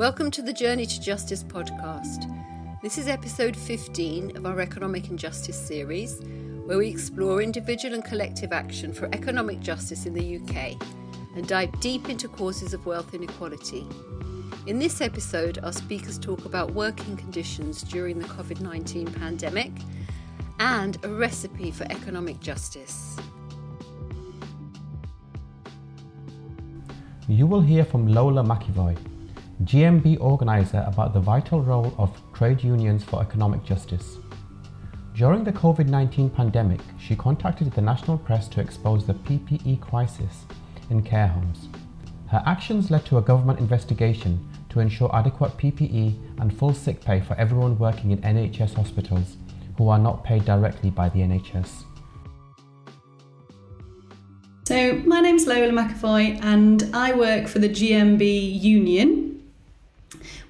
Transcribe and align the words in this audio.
Welcome 0.00 0.30
to 0.30 0.40
the 0.40 0.54
Journey 0.54 0.86
to 0.86 0.98
Justice 0.98 1.44
podcast. 1.44 2.24
This 2.80 2.96
is 2.96 3.06
episode 3.06 3.54
15 3.54 4.34
of 4.34 4.46
our 4.46 4.58
Economic 4.58 5.10
Injustice 5.10 5.60
series, 5.60 6.22
where 6.64 6.78
we 6.78 6.88
explore 6.88 7.42
individual 7.42 7.92
and 7.92 8.02
collective 8.02 8.50
action 8.50 8.94
for 8.94 9.10
economic 9.12 9.60
justice 9.60 10.06
in 10.06 10.14
the 10.14 10.36
UK 10.38 10.80
and 11.36 11.46
dive 11.46 11.78
deep 11.80 12.08
into 12.08 12.28
causes 12.28 12.72
of 12.72 12.86
wealth 12.86 13.12
inequality. 13.12 13.86
In 14.66 14.78
this 14.78 15.02
episode, 15.02 15.58
our 15.62 15.70
speakers 15.70 16.18
talk 16.18 16.46
about 16.46 16.72
working 16.72 17.14
conditions 17.14 17.82
during 17.82 18.18
the 18.18 18.24
COVID 18.24 18.62
19 18.62 19.06
pandemic 19.12 19.72
and 20.60 20.96
a 21.04 21.10
recipe 21.10 21.70
for 21.70 21.84
economic 21.90 22.40
justice. 22.40 23.18
You 27.28 27.46
will 27.46 27.60
hear 27.60 27.84
from 27.84 28.06
Lola 28.06 28.42
McEvoy, 28.42 28.96
GMB 29.64 30.18
organiser 30.20 30.82
about 30.86 31.12
the 31.12 31.20
vital 31.20 31.60
role 31.60 31.94
of 31.98 32.18
trade 32.32 32.64
unions 32.64 33.04
for 33.04 33.20
economic 33.20 33.62
justice. 33.62 34.16
During 35.14 35.44
the 35.44 35.52
COVID 35.52 35.86
19 35.86 36.30
pandemic, 36.30 36.80
she 36.98 37.14
contacted 37.14 37.70
the 37.72 37.82
national 37.82 38.16
press 38.16 38.48
to 38.48 38.60
expose 38.62 39.06
the 39.06 39.12
PPE 39.12 39.78
crisis 39.82 40.46
in 40.88 41.02
care 41.02 41.26
homes. 41.26 41.68
Her 42.28 42.42
actions 42.46 42.90
led 42.90 43.04
to 43.06 43.18
a 43.18 43.22
government 43.22 43.58
investigation 43.58 44.48
to 44.70 44.80
ensure 44.80 45.14
adequate 45.14 45.58
PPE 45.58 46.40
and 46.40 46.56
full 46.56 46.72
sick 46.72 47.04
pay 47.04 47.20
for 47.20 47.34
everyone 47.34 47.78
working 47.78 48.12
in 48.12 48.18
NHS 48.22 48.74
hospitals 48.74 49.36
who 49.76 49.90
are 49.90 49.98
not 49.98 50.24
paid 50.24 50.46
directly 50.46 50.88
by 50.88 51.10
the 51.10 51.20
NHS. 51.20 51.84
So, 54.64 54.94
my 55.04 55.20
name's 55.20 55.46
Lola 55.46 55.72
McEvoy, 55.72 56.42
and 56.42 56.84
I 56.94 57.12
work 57.12 57.46
for 57.48 57.58
the 57.58 57.68
GMB 57.68 58.62
Union. 58.62 59.29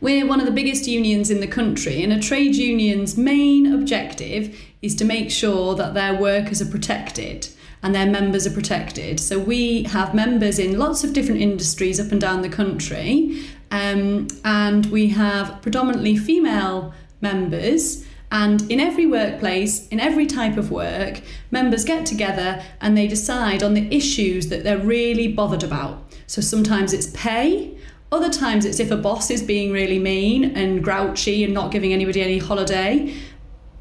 We're 0.00 0.26
one 0.26 0.40
of 0.40 0.46
the 0.46 0.52
biggest 0.52 0.86
unions 0.86 1.30
in 1.30 1.40
the 1.40 1.46
country, 1.46 2.02
and 2.02 2.10
a 2.10 2.18
trade 2.18 2.56
union's 2.56 3.18
main 3.18 3.70
objective 3.72 4.58
is 4.80 4.94
to 4.96 5.04
make 5.04 5.30
sure 5.30 5.74
that 5.74 5.92
their 5.92 6.14
workers 6.14 6.62
are 6.62 6.70
protected 6.70 7.48
and 7.82 7.94
their 7.94 8.06
members 8.06 8.46
are 8.46 8.50
protected. 8.50 9.20
So, 9.20 9.38
we 9.38 9.82
have 9.84 10.14
members 10.14 10.58
in 10.58 10.78
lots 10.78 11.04
of 11.04 11.12
different 11.12 11.42
industries 11.42 12.00
up 12.00 12.12
and 12.12 12.20
down 12.20 12.40
the 12.40 12.48
country, 12.48 13.42
um, 13.70 14.28
and 14.42 14.86
we 14.86 15.08
have 15.08 15.60
predominantly 15.60 16.16
female 16.16 16.94
members. 17.20 18.06
And 18.32 18.70
in 18.70 18.80
every 18.80 19.06
workplace, 19.06 19.86
in 19.88 20.00
every 20.00 20.24
type 20.24 20.56
of 20.56 20.70
work, 20.70 21.20
members 21.50 21.84
get 21.84 22.06
together 22.06 22.62
and 22.80 22.96
they 22.96 23.08
decide 23.08 23.62
on 23.62 23.74
the 23.74 23.92
issues 23.94 24.48
that 24.48 24.62
they're 24.62 24.78
really 24.78 25.26
bothered 25.28 25.64
about. 25.64 26.04
So 26.28 26.40
sometimes 26.40 26.92
it's 26.92 27.08
pay, 27.08 27.76
other 28.12 28.30
times 28.30 28.64
it's 28.64 28.80
if 28.80 28.90
a 28.90 28.96
boss 28.96 29.30
is 29.30 29.42
being 29.42 29.72
really 29.72 29.98
mean 29.98 30.56
and 30.56 30.82
grouchy 30.82 31.44
and 31.44 31.54
not 31.54 31.70
giving 31.70 31.92
anybody 31.92 32.22
any 32.22 32.38
holiday. 32.38 33.14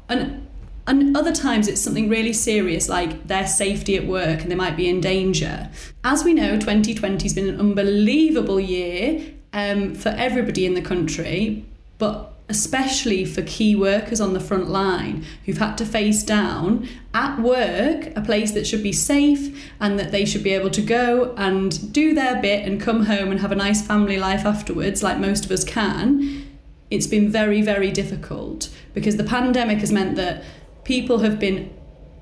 And 0.08 0.46
and 0.86 1.16
other 1.16 1.32
times 1.32 1.68
it's 1.68 1.80
something 1.80 2.08
really 2.08 2.32
serious 2.32 2.88
like 2.88 3.28
their 3.28 3.46
safety 3.46 3.96
at 3.96 4.06
work 4.06 4.40
and 4.42 4.50
they 4.50 4.56
might 4.56 4.76
be 4.76 4.88
in 4.88 5.00
danger. 5.00 5.70
As 6.02 6.24
we 6.24 6.34
know, 6.34 6.58
2020 6.58 7.22
has 7.22 7.34
been 7.34 7.48
an 7.48 7.60
unbelievable 7.60 8.58
year 8.58 9.34
um, 9.52 9.94
for 9.94 10.08
everybody 10.08 10.66
in 10.66 10.74
the 10.74 10.82
country, 10.82 11.64
but 11.98 12.29
especially 12.50 13.24
for 13.24 13.42
key 13.42 13.76
workers 13.76 14.20
on 14.20 14.32
the 14.32 14.40
front 14.40 14.68
line 14.68 15.24
who've 15.46 15.58
had 15.58 15.78
to 15.78 15.86
face 15.86 16.22
down 16.22 16.86
at 17.14 17.38
work 17.40 18.14
a 18.16 18.20
place 18.20 18.50
that 18.52 18.66
should 18.66 18.82
be 18.82 18.92
safe 18.92 19.70
and 19.78 19.98
that 19.98 20.10
they 20.10 20.24
should 20.24 20.42
be 20.42 20.52
able 20.52 20.68
to 20.68 20.82
go 20.82 21.32
and 21.36 21.92
do 21.92 22.12
their 22.12 22.42
bit 22.42 22.66
and 22.66 22.80
come 22.80 23.06
home 23.06 23.30
and 23.30 23.40
have 23.40 23.52
a 23.52 23.56
nice 23.56 23.86
family 23.86 24.18
life 24.18 24.44
afterwards, 24.44 25.02
like 25.02 25.18
most 25.18 25.44
of 25.44 25.50
us 25.52 25.64
can. 25.64 26.44
It's 26.90 27.06
been 27.06 27.30
very, 27.30 27.62
very 27.62 27.92
difficult 27.92 28.68
because 28.94 29.16
the 29.16 29.24
pandemic 29.24 29.78
has 29.78 29.92
meant 29.92 30.16
that 30.16 30.42
people 30.82 31.20
have 31.20 31.38
been 31.38 31.72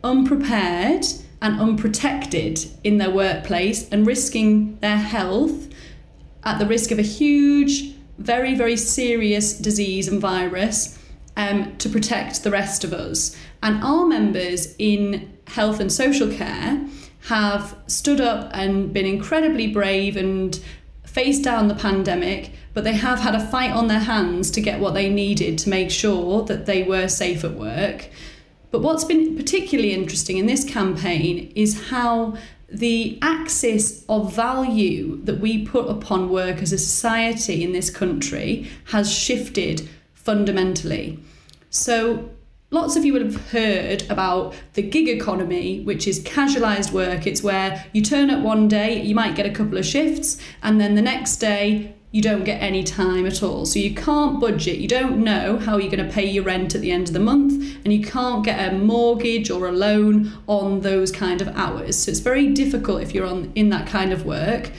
unprepared 0.05 1.07
and 1.41 1.59
unprotected 1.59 2.67
in 2.85 2.99
their 2.99 3.11
workplace 3.11 3.89
and 3.89 4.07
risking 4.07 4.79
their 4.81 4.99
health 4.99 5.69
at 6.45 6.59
the 6.59 6.67
risk 6.67 6.91
of 6.91 6.99
a 6.99 7.03
huge 7.03 7.95
very, 8.19 8.55
very 8.55 8.77
serious 8.77 9.55
disease 9.55 10.09
and 10.09 10.21
virus 10.21 10.99
um, 11.37 11.77
to 11.79 11.89
protect 11.89 12.43
the 12.43 12.51
rest 12.51 12.85
of 12.85 12.93
us. 12.93 13.37
And 13.63 13.83
our 13.83 14.07
members 14.07 14.75
in 14.79 15.33
health 15.47 15.81
and 15.81 15.93
social 15.93 16.31
care 16.31 16.85
have 17.29 17.77
stood 17.87 18.21
up 18.21 18.51
and 18.53 18.93
been 18.93 19.07
incredibly 19.07 19.69
brave 19.69 20.17
and 20.17 20.61
faced 21.05 21.43
down 21.43 21.69
the 21.69 21.75
pandemic, 21.75 22.53
but 22.75 22.85
they 22.85 22.93
have 22.93 23.21
had 23.21 23.35
a 23.35 23.47
fight 23.47 23.73
on 23.73 23.89
their 23.89 23.99
hands 24.01 24.51
to 24.53 24.61
get 24.61 24.81
what 24.81 24.95
they 24.95 25.09
needed 25.09 25.59
to 25.59 25.69
make 25.69 25.91
sure 25.91 26.45
that 26.45 26.67
they 26.67 26.83
were 26.83 27.09
safe 27.09 27.45
at 27.45 27.55
work. 27.55 28.09
But 28.71 28.83
what's 28.83 29.05
been 29.05 29.37
particularly 29.37 29.93
interesting 29.93 30.37
in 30.37 30.47
this 30.47 30.65
campaign 30.65 31.53
is 31.55 31.89
how 31.89 32.37
the 32.71 33.19
axis 33.23 34.05
of 34.09 34.35
value 34.35 35.21
that 35.25 35.41
we 35.41 35.65
put 35.65 35.89
upon 35.89 36.29
work 36.29 36.59
as 36.59 36.73
a 36.73 36.79
society 36.79 37.65
in 37.65 37.73
this 37.73 37.89
country 37.89 38.69
has 38.87 39.13
shifted 39.13 39.89
fundamentally. 40.15 41.19
So, 41.71 42.31
lots 42.71 42.97
of 42.97 43.05
you 43.05 43.15
would 43.15 43.23
have 43.23 43.51
heard 43.51 44.09
about 44.11 44.55
the 44.75 44.83
gig 44.83 45.09
economy, 45.09 45.81
which 45.81 46.07
is 46.07 46.21
casualized 46.21 46.93
work. 46.93 47.27
It's 47.27 47.43
where 47.43 47.87
you 47.93 48.03
turn 48.03 48.31
up 48.31 48.43
one 48.43 48.69
day, 48.69 49.03
you 49.03 49.15
might 49.15 49.35
get 49.35 49.47
a 49.47 49.51
couple 49.51 49.79
of 49.79 49.87
shifts, 49.87 50.39
and 50.63 50.79
then 50.79 50.95
the 50.95 51.03
next 51.03 51.37
day 51.37 51.95
you 52.11 52.23
don't 52.23 52.45
get 52.45 52.63
any 52.63 52.83
time 52.83 53.27
at 53.27 53.43
all. 53.43 53.67
So 53.67 53.79
you 53.79 53.95
can't 53.95 54.41
budget, 54.41 54.79
you 54.79 54.89
don't 54.89 55.19
know 55.19 55.59
how 55.59 55.77
you're 55.77 55.91
going 55.91 56.07
to 56.07 56.13
pay 56.13 56.25
your 56.25 56.45
rent 56.45 56.75
at 56.75 56.81
the 56.81 56.91
end 56.91 57.09
of 57.09 57.13
the 57.13 57.21
month, 57.21 57.77
and 57.85 57.93
you 57.93 58.03
can't 58.03 58.45
get 58.45 58.73
a 58.73 58.77
mortgage 58.77 59.51
or 59.51 59.69
a 59.69 59.73
loan 59.73 60.33
on 60.47 60.81
those 60.81 61.13
kind 61.13 61.43
of 61.43 61.49
hours. 61.49 61.99
So 61.99 62.11
it's 62.11 62.21
very 62.21 62.49
difficult 62.49 63.03
if 63.03 63.15
you're 63.15 63.27
on 63.27 63.53
in 63.55 63.69
that 63.71 63.87
kind 63.87 64.13
of 64.13 64.25
work. 64.25 64.71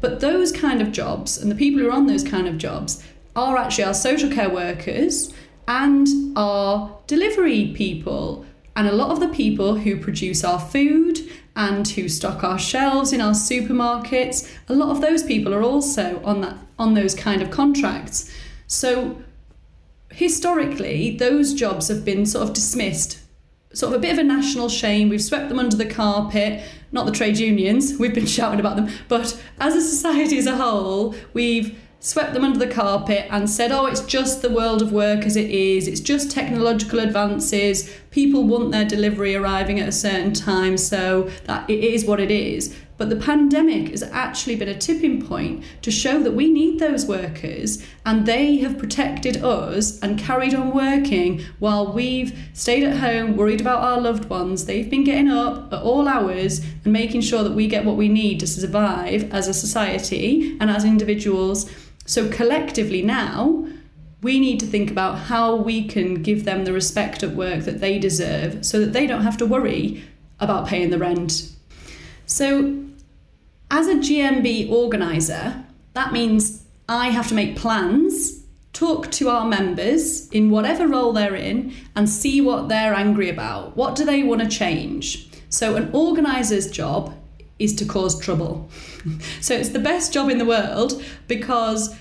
But 0.00 0.20
those 0.20 0.52
kind 0.52 0.80
of 0.80 0.92
jobs 0.92 1.36
and 1.36 1.50
the 1.50 1.56
people 1.56 1.80
who 1.80 1.88
are 1.88 1.92
on 1.92 2.06
those 2.06 2.24
kind 2.24 2.46
of 2.46 2.56
jobs 2.56 3.02
are 3.36 3.56
actually 3.56 3.84
our 3.84 3.94
social 3.94 4.30
care 4.30 4.48
workers 4.48 5.34
and 5.66 6.08
our 6.36 6.98
delivery 7.06 7.72
people 7.74 8.46
and 8.74 8.86
a 8.86 8.92
lot 8.92 9.10
of 9.10 9.18
the 9.18 9.28
people 9.28 9.74
who 9.74 9.96
produce 9.96 10.44
our 10.44 10.60
food 10.60 11.18
and 11.58 11.88
who 11.88 12.08
stock 12.08 12.44
our 12.44 12.58
shelves 12.58 13.12
in 13.12 13.20
our 13.20 13.32
supermarkets, 13.32 14.48
a 14.68 14.74
lot 14.74 14.90
of 14.90 15.00
those 15.00 15.24
people 15.24 15.52
are 15.52 15.62
also 15.62 16.22
on 16.24 16.40
that 16.40 16.56
on 16.78 16.94
those 16.94 17.14
kind 17.14 17.42
of 17.42 17.50
contracts. 17.50 18.32
So 18.68 19.20
historically, 20.12 21.16
those 21.16 21.52
jobs 21.52 21.88
have 21.88 22.04
been 22.04 22.24
sort 22.24 22.48
of 22.48 22.54
dismissed. 22.54 23.18
Sort 23.72 23.92
of 23.92 23.98
a 23.98 24.00
bit 24.00 24.12
of 24.12 24.18
a 24.18 24.22
national 24.22 24.68
shame. 24.68 25.08
We've 25.08 25.22
swept 25.22 25.48
them 25.48 25.58
under 25.58 25.76
the 25.76 25.84
carpet, 25.84 26.62
not 26.92 27.06
the 27.06 27.12
trade 27.12 27.38
unions, 27.38 27.98
we've 27.98 28.14
been 28.14 28.26
shouting 28.38 28.60
about 28.60 28.76
them, 28.76 28.88
but 29.08 29.42
as 29.58 29.74
a 29.74 29.80
society 29.80 30.38
as 30.38 30.46
a 30.46 30.56
whole, 30.56 31.16
we've 31.34 31.76
swept 32.00 32.32
them 32.32 32.44
under 32.44 32.58
the 32.58 32.72
carpet 32.72 33.26
and 33.30 33.50
said, 33.50 33.72
oh, 33.72 33.86
it's 33.86 34.00
just 34.02 34.40
the 34.40 34.50
world 34.50 34.82
of 34.82 34.92
work 34.92 35.24
as 35.24 35.36
it 35.36 35.50
is, 35.50 35.88
it's 35.88 36.00
just 36.00 36.30
technological 36.30 37.00
advances, 37.00 37.92
people 38.10 38.44
want 38.44 38.70
their 38.70 38.84
delivery 38.84 39.34
arriving 39.34 39.80
at 39.80 39.88
a 39.88 39.92
certain 39.92 40.32
time, 40.32 40.76
so 40.76 41.28
that 41.44 41.68
it 41.68 41.82
is 41.82 42.04
what 42.04 42.20
it 42.20 42.30
is. 42.30 42.74
But 42.98 43.10
the 43.10 43.16
pandemic 43.16 43.90
has 43.90 44.02
actually 44.02 44.56
been 44.56 44.68
a 44.68 44.76
tipping 44.76 45.24
point 45.24 45.64
to 45.82 45.90
show 45.92 46.20
that 46.20 46.32
we 46.32 46.50
need 46.50 46.80
those 46.80 47.06
workers 47.06 47.80
and 48.04 48.26
they 48.26 48.56
have 48.56 48.76
protected 48.76 49.36
us 49.36 50.00
and 50.00 50.18
carried 50.18 50.52
on 50.52 50.72
working 50.74 51.44
while 51.60 51.92
we've 51.92 52.36
stayed 52.54 52.82
at 52.82 52.96
home, 52.96 53.36
worried 53.36 53.60
about 53.60 53.84
our 53.84 54.00
loved 54.00 54.28
ones. 54.28 54.64
They've 54.64 54.90
been 54.90 55.04
getting 55.04 55.28
up 55.28 55.72
at 55.72 55.80
all 55.80 56.08
hours 56.08 56.58
and 56.84 56.92
making 56.92 57.20
sure 57.20 57.44
that 57.44 57.52
we 57.52 57.68
get 57.68 57.84
what 57.84 57.96
we 57.96 58.08
need 58.08 58.40
to 58.40 58.48
survive 58.48 59.32
as 59.32 59.46
a 59.46 59.54
society 59.54 60.56
and 60.58 60.68
as 60.68 60.84
individuals 60.84 61.70
so 62.08 62.26
collectively 62.30 63.02
now, 63.02 63.66
we 64.22 64.40
need 64.40 64.58
to 64.60 64.66
think 64.66 64.90
about 64.90 65.18
how 65.18 65.54
we 65.54 65.86
can 65.86 66.22
give 66.22 66.44
them 66.44 66.64
the 66.64 66.72
respect 66.72 67.22
at 67.22 67.32
work 67.32 67.64
that 67.64 67.80
they 67.80 67.98
deserve 67.98 68.64
so 68.64 68.80
that 68.80 68.94
they 68.94 69.06
don't 69.06 69.24
have 69.24 69.36
to 69.36 69.46
worry 69.46 70.02
about 70.40 70.66
paying 70.66 70.88
the 70.88 70.98
rent. 70.98 71.52
So, 72.24 72.82
as 73.70 73.86
a 73.88 73.96
GMB 73.96 74.70
organiser, 74.70 75.62
that 75.92 76.14
means 76.14 76.64
I 76.88 77.10
have 77.10 77.28
to 77.28 77.34
make 77.34 77.56
plans, 77.56 78.42
talk 78.72 79.10
to 79.12 79.28
our 79.28 79.46
members 79.46 80.30
in 80.30 80.48
whatever 80.48 80.88
role 80.88 81.12
they're 81.12 81.36
in, 81.36 81.74
and 81.94 82.08
see 82.08 82.40
what 82.40 82.70
they're 82.70 82.94
angry 82.94 83.28
about. 83.28 83.76
What 83.76 83.96
do 83.96 84.06
they 84.06 84.22
want 84.22 84.40
to 84.40 84.48
change? 84.48 85.28
So, 85.50 85.76
an 85.76 85.90
organiser's 85.92 86.70
job 86.70 87.14
is 87.58 87.74
to 87.76 87.84
cause 87.84 88.18
trouble. 88.20 88.70
so 89.40 89.54
it's 89.54 89.70
the 89.70 89.78
best 89.78 90.12
job 90.12 90.30
in 90.30 90.38
the 90.38 90.44
world 90.44 91.02
because 91.26 91.94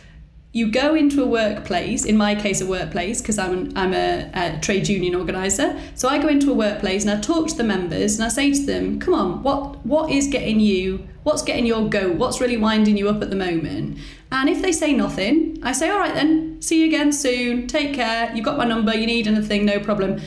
you 0.54 0.71
go 0.71 0.95
into 0.95 1.21
a 1.21 1.27
workplace, 1.27 2.04
in 2.04 2.18
my 2.18 2.33
case, 2.33 2.62
a 2.62 2.65
workplace, 2.65 3.21
because 3.21 3.38
I'm, 3.38 3.71
I'm 3.75 3.94
a, 3.94 4.31
a, 4.33 4.59
trade 4.59 4.88
union 4.88 5.13
organizer. 5.13 5.80
So 5.94 6.07
I 6.07 6.18
go 6.18 6.27
into 6.30 6.50
a 6.50 6.54
workplace 6.56 7.06
and 7.06 7.15
I 7.15 7.21
talk 7.21 7.48
to 7.50 7.56
the 7.56 7.63
members 7.63 8.15
and 8.15 8.24
I 8.24 8.30
say 8.30 8.51
to 8.54 8.65
them, 8.65 9.00
come 9.00 9.13
on, 9.13 9.44
what, 9.44 9.86
what 9.86 10.09
is 10.09 10.27
getting 10.27 10.59
you, 10.59 11.07
what's 11.24 11.44
getting 11.44 11.65
your 11.65 11.88
goat? 11.88 12.15
What's 12.15 12.42
really 12.42 12.57
winding 12.57 12.98
you 12.98 13.07
up 13.07 13.21
at 13.21 13.30
the 13.30 13.36
moment? 13.36 14.00
And 14.31 14.50
if 14.50 14.62
they 14.62 14.71
say 14.71 14.94
nothing, 14.94 15.59
I 15.62 15.74
say, 15.74 15.89
all 15.89 16.00
right 16.00 16.15
then, 16.15 16.62
see 16.62 16.81
you 16.81 16.88
again 16.88 17.12
soon, 17.12 17.68
take 17.68 17.94
care, 17.94 18.33
you've 18.33 18.45
got 18.45 18.57
my 18.57 18.65
number, 18.65 18.95
you 18.95 19.06
need 19.06 19.27
anything, 19.27 19.65
no 19.65 19.80
problem. 19.80 20.19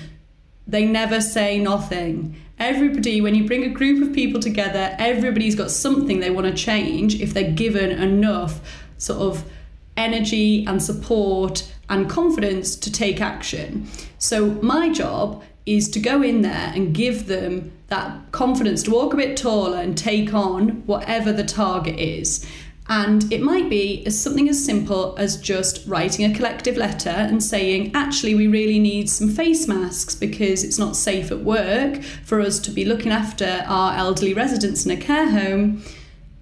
They 0.67 0.85
never 0.85 1.21
say 1.21 1.59
nothing. 1.59 2.37
Everybody, 2.61 3.23
when 3.23 3.35
you 3.35 3.47
bring 3.47 3.65
a 3.65 3.71
group 3.71 4.07
of 4.07 4.15
people 4.15 4.39
together, 4.39 4.95
everybody's 4.99 5.55
got 5.55 5.71
something 5.71 6.21
they 6.21 6.29
want 6.29 6.47
to 6.47 6.53
change 6.53 7.19
if 7.19 7.33
they're 7.33 7.51
given 7.51 7.91
enough 7.91 8.61
sort 8.99 9.19
of 9.19 9.51
energy 9.97 10.67
and 10.67 10.83
support 10.83 11.73
and 11.89 12.09
confidence 12.11 12.77
to 12.77 12.93
take 12.93 13.19
action. 13.19 13.89
So, 14.19 14.51
my 14.61 14.91
job 14.91 15.43
is 15.65 15.89
to 15.89 16.01
go 16.01 16.21
in 16.21 16.43
there 16.43 16.71
and 16.75 16.95
give 16.95 17.29
them 17.29 17.73
that 17.87 18.31
confidence 18.31 18.83
to 18.83 18.91
walk 18.91 19.15
a 19.15 19.17
bit 19.17 19.39
taller 19.39 19.79
and 19.79 19.97
take 19.97 20.35
on 20.35 20.87
whatever 20.87 21.33
the 21.33 21.45
target 21.45 21.99
is. 21.99 22.47
And 22.91 23.33
it 23.33 23.41
might 23.41 23.71
be 23.71 24.05
as 24.05 24.21
something 24.21 24.49
as 24.49 24.63
simple 24.63 25.15
as 25.17 25.37
just 25.37 25.87
writing 25.87 26.29
a 26.29 26.35
collective 26.35 26.77
letter 26.77 27.09
and 27.09 27.41
saying, 27.41 27.93
actually, 27.95 28.35
we 28.35 28.49
really 28.49 28.81
need 28.81 29.09
some 29.09 29.29
face 29.29 29.69
masks 29.69 30.17
because 30.17 30.65
it's 30.65 30.77
not 30.77 30.97
safe 30.97 31.31
at 31.31 31.39
work 31.39 32.03
for 32.03 32.41
us 32.41 32.59
to 32.59 32.71
be 32.73 32.85
looking 32.85 33.13
after 33.13 33.63
our 33.69 33.97
elderly 33.97 34.35
residents 34.35 34.85
in 34.85 34.91
a 34.91 34.97
care 34.97 35.31
home 35.31 35.85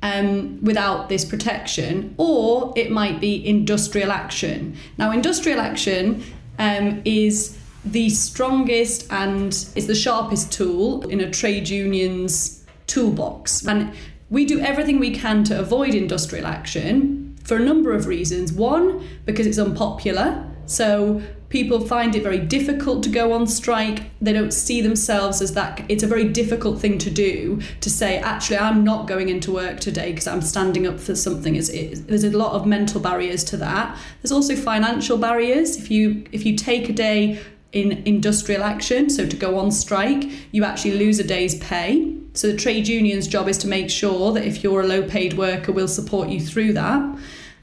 um, 0.03 0.59
without 0.65 1.11
this 1.11 1.23
protection, 1.23 2.15
or 2.17 2.73
it 2.77 2.91
might 2.91 3.21
be 3.21 3.47
industrial 3.47 4.11
action. 4.11 4.75
Now, 4.97 5.11
industrial 5.11 5.61
action 5.61 6.25
um, 6.59 7.03
is 7.05 7.59
the 7.85 8.09
strongest 8.09 9.07
and 9.13 9.53
is 9.75 9.87
the 9.87 9.95
sharpest 9.95 10.51
tool 10.51 11.03
in 11.11 11.21
a 11.21 11.31
trade 11.31 11.69
union's 11.69 12.65
toolbox. 12.87 13.67
And 13.67 13.93
we 14.31 14.45
do 14.45 14.61
everything 14.61 14.99
we 14.99 15.11
can 15.11 15.45
to 15.45 15.59
avoid 15.59 15.95
industrial 15.95 16.47
action 16.47 17.37
for 17.45 17.57
a 17.57 17.61
number 17.61 17.93
of 17.93 18.07
reasons. 18.07 18.53
One, 18.53 19.07
because 19.25 19.47
it's 19.47 19.59
unpopular. 19.59 20.45
So 20.67 21.23
people 21.49 21.81
find 21.81 22.15
it 22.15 22.23
very 22.23 22.39
difficult 22.39 23.03
to 23.03 23.09
go 23.09 23.33
on 23.33 23.47
strike. 23.47 24.11
They 24.21 24.35
don't 24.35 24.53
see 24.53 24.83
themselves 24.83 25.41
as 25.41 25.55
that. 25.55 25.83
It's 25.89 26.03
a 26.03 26.07
very 26.07 26.29
difficult 26.29 26.79
thing 26.79 26.99
to 26.99 27.11
do 27.11 27.61
to 27.81 27.89
say, 27.89 28.19
actually, 28.19 28.59
I'm 28.59 28.85
not 28.85 29.07
going 29.07 29.31
into 29.31 29.53
work 29.53 29.81
today 29.81 30.11
because 30.11 30.27
I'm 30.27 30.43
standing 30.43 30.87
up 30.87 31.01
for 31.01 31.15
something. 31.15 31.55
there's 31.55 32.25
a 32.25 32.31
lot 32.31 32.53
of 32.53 32.67
mental 32.67 33.01
barriers 33.01 33.45
to 33.45 33.57
that. 33.59 33.99
There's 34.21 34.33
also 34.33 34.55
financial 34.55 35.17
barriers. 35.17 35.77
If 35.77 35.91
you 35.91 36.27
if 36.33 36.45
you 36.45 36.55
take 36.55 36.91
a 36.91 36.93
day 36.93 37.41
in 37.73 38.03
industrial 38.05 38.63
action, 38.63 39.09
so 39.09 39.27
to 39.27 39.37
go 39.37 39.59
on 39.59 39.71
strike, 39.71 40.25
you 40.53 40.65
actually 40.65 40.99
lose 40.99 41.19
a 41.19 41.25
day's 41.25 41.55
pay. 41.57 42.18
So 42.39 42.53
the 42.53 42.57
trade 42.57 42.87
union's 42.87 43.27
job 43.27 43.49
is 43.49 43.59
to 43.59 43.67
make 43.67 43.91
sure 43.91 44.33
that 44.33 44.45
if 44.45 44.63
you're 44.63 44.83
a 44.83 44.87
low 44.87 45.03
paid 45.03 45.35
worker, 45.35 45.73
we'll 45.73 45.89
support 45.89 46.29
you 46.29 46.41
through 46.41 46.75
that. 46.75 47.19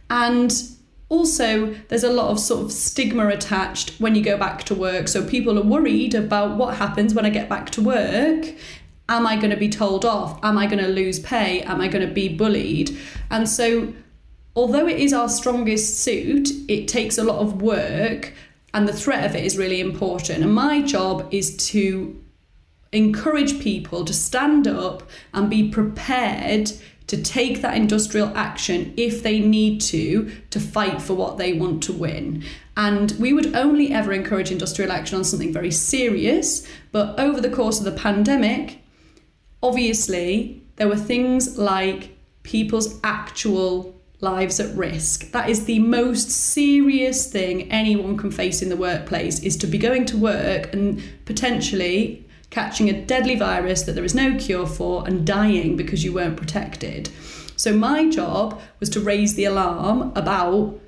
And 0.09 0.53
also, 1.07 1.73
there's 1.87 2.03
a 2.03 2.11
lot 2.11 2.29
of 2.29 2.41
sort 2.41 2.65
of 2.65 2.73
stigma 2.73 3.29
attached 3.29 3.91
when 4.01 4.15
you 4.15 4.21
go 4.21 4.37
back 4.37 4.65
to 4.65 4.75
work. 4.75 5.07
So 5.07 5.25
people 5.25 5.57
are 5.57 5.63
worried 5.63 6.13
about 6.13 6.57
what 6.57 6.75
happens 6.75 7.13
when 7.13 7.25
I 7.25 7.29
get 7.29 7.47
back 7.47 7.69
to 7.69 7.81
work. 7.81 8.53
Am 9.07 9.25
I 9.25 9.37
going 9.37 9.51
to 9.51 9.55
be 9.55 9.69
told 9.69 10.03
off? 10.03 10.43
Am 10.43 10.57
I 10.57 10.65
going 10.65 10.83
to 10.83 10.89
lose 10.89 11.21
pay? 11.21 11.61
Am 11.61 11.79
I 11.79 11.87
going 11.87 12.05
to 12.05 12.13
be 12.13 12.27
bullied? 12.27 12.97
And 13.31 13.47
so, 13.47 13.93
although 14.57 14.87
it 14.89 14.99
is 14.99 15.13
our 15.13 15.29
strongest 15.29 15.99
suit, 15.99 16.49
it 16.67 16.89
takes 16.89 17.17
a 17.17 17.23
lot 17.23 17.39
of 17.39 17.61
work 17.61 18.33
and 18.73 18.89
the 18.89 18.93
threat 18.93 19.23
of 19.23 19.37
it 19.37 19.45
is 19.45 19.57
really 19.57 19.79
important. 19.79 20.43
And 20.43 20.53
my 20.53 20.81
job 20.81 21.29
is 21.31 21.55
to 21.69 22.21
encourage 22.95 23.59
people 23.59 24.05
to 24.05 24.13
stand 24.13 24.67
up 24.67 25.03
and 25.33 25.49
be 25.49 25.69
prepared 25.69 26.71
to 27.07 27.21
take 27.21 27.61
that 27.61 27.77
industrial 27.77 28.35
action 28.35 28.93
if 28.97 29.21
they 29.21 29.39
need 29.39 29.79
to 29.79 30.31
to 30.49 30.59
fight 30.59 31.01
for 31.01 31.13
what 31.13 31.37
they 31.37 31.53
want 31.53 31.83
to 31.83 31.93
win. 31.93 32.43
And 32.77 33.11
we 33.19 33.31
would 33.31 33.55
only 33.55 33.91
ever 33.93 34.11
encourage 34.11 34.51
industrial 34.51 34.91
action 34.91 35.17
on 35.17 35.23
something 35.23 35.53
very 35.53 35.71
serious. 35.71 36.67
But 36.91 37.19
over 37.19 37.39
the 37.39 37.49
course 37.49 37.79
of 37.79 37.85
the 37.85 37.91
pandemic, 37.91 38.79
obviously, 39.61 40.63
there 40.77 40.87
were 40.87 40.97
things 40.97 41.57
like 41.57 42.17
people's 42.43 42.99
actual 43.03 43.95
lives 44.21 44.59
at 44.59 44.75
risk. 44.75 45.31
That 45.31 45.49
is 45.49 45.65
the 45.65 45.79
most 45.79 46.29
serious 46.29 47.31
thing 47.31 47.71
anyone 47.71 48.17
can 48.17 48.31
face 48.31 48.61
in 48.61 48.69
the 48.69 48.75
workplace 48.75 49.39
is 49.43 49.55
to 49.57 49.67
be 49.67 49.77
going 49.77 50.05
to 50.05 50.17
work 50.17 50.73
and 50.73 51.01
potentially 51.25 52.24
catching 52.49 52.89
a 52.89 53.05
deadly 53.05 53.35
virus 53.35 53.83
that 53.83 53.93
there 53.93 54.03
is 54.03 54.15
no 54.15 54.37
cure 54.37 54.67
for 54.67 55.05
and 55.07 55.25
dying 55.25 55.75
because 55.75 56.03
you 56.03 56.13
weren't 56.13 56.37
protected. 56.37 57.09
So 57.55 57.75
my 57.75 58.09
job 58.09 58.61
was 58.79 58.89
to 58.91 58.99
raise 58.99 59.35
the 59.35 59.45
alarm 59.45 60.11
about 60.15 60.79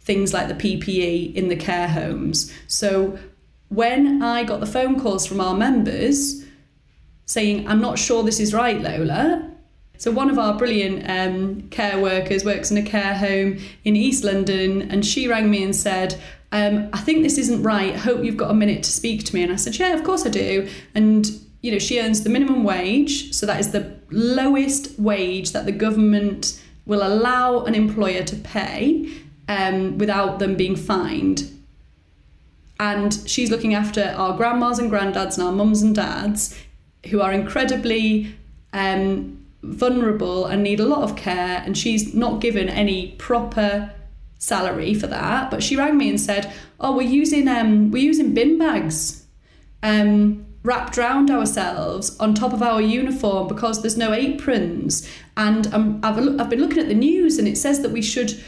things 0.00 0.32
like 0.32 0.48
the 0.48 0.54
PPE 0.54 1.34
in 1.34 1.48
the 1.48 1.56
care 1.56 1.88
homes. 1.88 2.52
So 2.66 3.18
when 3.68 4.22
I 4.22 4.44
got 4.44 4.60
the 4.60 4.66
phone 4.66 5.00
calls 5.00 5.26
from 5.26 5.40
our 5.40 5.54
members 5.54 6.44
saying, 7.26 7.66
I'm 7.66 7.80
not 7.80 7.98
sure 7.98 8.22
this 8.22 8.40
is 8.40 8.52
right, 8.52 8.80
Lola. 8.80 9.50
So 9.96 10.10
one 10.10 10.28
of 10.28 10.38
our 10.38 10.58
brilliant 10.58 11.08
um, 11.08 11.68
care 11.70 11.98
workers 11.98 12.44
works 12.44 12.70
in 12.70 12.76
a 12.76 12.82
care 12.82 13.14
home 13.14 13.58
in 13.84 13.96
East 13.96 14.24
London, 14.24 14.82
and 14.90 15.06
she 15.06 15.28
rang 15.28 15.50
me 15.50 15.62
and 15.62 15.74
said, 15.74 16.20
um, 16.54 16.88
I 16.92 16.98
think 16.98 17.24
this 17.24 17.36
isn't 17.36 17.64
right. 17.64 17.96
Hope 17.96 18.24
you've 18.24 18.36
got 18.36 18.48
a 18.48 18.54
minute 18.54 18.84
to 18.84 18.92
speak 18.92 19.24
to 19.24 19.34
me. 19.34 19.42
And 19.42 19.52
I 19.52 19.56
said, 19.56 19.76
Yeah, 19.76 19.92
of 19.92 20.04
course 20.04 20.24
I 20.24 20.30
do. 20.30 20.68
And 20.94 21.28
you 21.62 21.72
know, 21.72 21.80
she 21.80 21.98
earns 21.98 22.22
the 22.22 22.30
minimum 22.30 22.62
wage, 22.62 23.34
so 23.34 23.44
that 23.46 23.58
is 23.58 23.72
the 23.72 23.96
lowest 24.10 24.96
wage 24.98 25.50
that 25.50 25.66
the 25.66 25.72
government 25.72 26.62
will 26.86 27.02
allow 27.04 27.64
an 27.64 27.74
employer 27.74 28.22
to 28.22 28.36
pay 28.36 29.10
um, 29.48 29.98
without 29.98 30.38
them 30.38 30.54
being 30.54 30.76
fined. 30.76 31.50
And 32.78 33.18
she's 33.26 33.50
looking 33.50 33.74
after 33.74 34.14
our 34.16 34.36
grandmas 34.36 34.78
and 34.78 34.92
granddads 34.92 35.38
and 35.38 35.46
our 35.46 35.52
mums 35.52 35.82
and 35.82 35.94
dads 35.94 36.56
who 37.10 37.20
are 37.20 37.32
incredibly 37.32 38.32
um, 38.72 39.44
vulnerable 39.62 40.46
and 40.46 40.62
need 40.62 40.78
a 40.78 40.86
lot 40.86 41.02
of 41.02 41.16
care, 41.16 41.62
and 41.64 41.76
she's 41.76 42.14
not 42.14 42.40
given 42.40 42.68
any 42.68 43.12
proper 43.12 43.90
salary 44.44 44.94
for 44.94 45.06
that. 45.08 45.50
But 45.50 45.62
she 45.62 45.76
rang 45.76 45.96
me 45.96 46.08
and 46.08 46.20
said, 46.20 46.52
"Oh, 46.80 46.96
we're 46.96 47.02
using 47.08 47.48
um, 47.48 47.90
we're 47.90 48.02
using 48.02 48.34
bin 48.34 48.58
bags, 48.58 49.26
um, 49.82 50.46
wrapped 50.62 50.98
around 50.98 51.30
ourselves 51.30 52.16
on 52.18 52.34
top 52.34 52.52
of 52.52 52.62
our 52.62 52.80
uniform 52.80 53.48
because 53.48 53.80
there's 53.80 53.96
no 53.96 54.12
aprons." 54.12 55.08
And 55.36 55.72
um, 55.74 56.00
I've 56.02 56.18
I've 56.40 56.50
been 56.50 56.60
looking 56.60 56.78
at 56.78 56.88
the 56.88 56.94
news 56.94 57.38
and 57.38 57.48
it 57.48 57.56
says 57.58 57.80
that 57.82 57.90
we 57.90 58.02
should. 58.02 58.42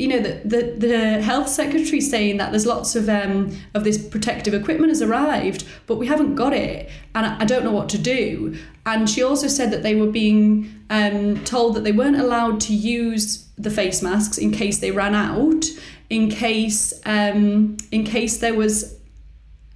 You 0.00 0.08
know 0.08 0.20
the, 0.20 0.40
the 0.44 0.86
the 0.86 1.22
health 1.22 1.48
secretary 1.48 2.00
saying 2.00 2.38
that 2.38 2.52
there's 2.52 2.64
lots 2.64 2.96
of 2.96 3.08
um 3.08 3.54
of 3.74 3.84
this 3.84 3.98
protective 3.98 4.54
equipment 4.54 4.90
has 4.90 5.02
arrived, 5.02 5.64
but 5.86 5.96
we 5.96 6.06
haven't 6.06 6.36
got 6.36 6.54
it, 6.54 6.88
and 7.14 7.26
I, 7.26 7.44
don't 7.44 7.64
know 7.64 7.72
what 7.72 7.90
to 7.90 7.98
do. 7.98 8.56
And 8.86 9.10
she 9.10 9.22
also 9.22 9.46
said 9.46 9.70
that 9.72 9.82
they 9.82 9.94
were 9.94 10.10
being 10.10 10.74
um, 10.88 11.44
told 11.44 11.76
that 11.76 11.84
they 11.84 11.92
weren't 11.92 12.18
allowed 12.18 12.60
to 12.62 12.74
use 12.74 13.46
the 13.58 13.70
face 13.70 14.00
masks 14.00 14.38
in 14.38 14.52
case 14.52 14.78
they 14.78 14.90
ran 14.90 15.14
out, 15.14 15.66
in 16.08 16.30
case 16.30 16.98
um, 17.04 17.76
in 17.92 18.04
case 18.04 18.38
there 18.38 18.54
was 18.54 18.99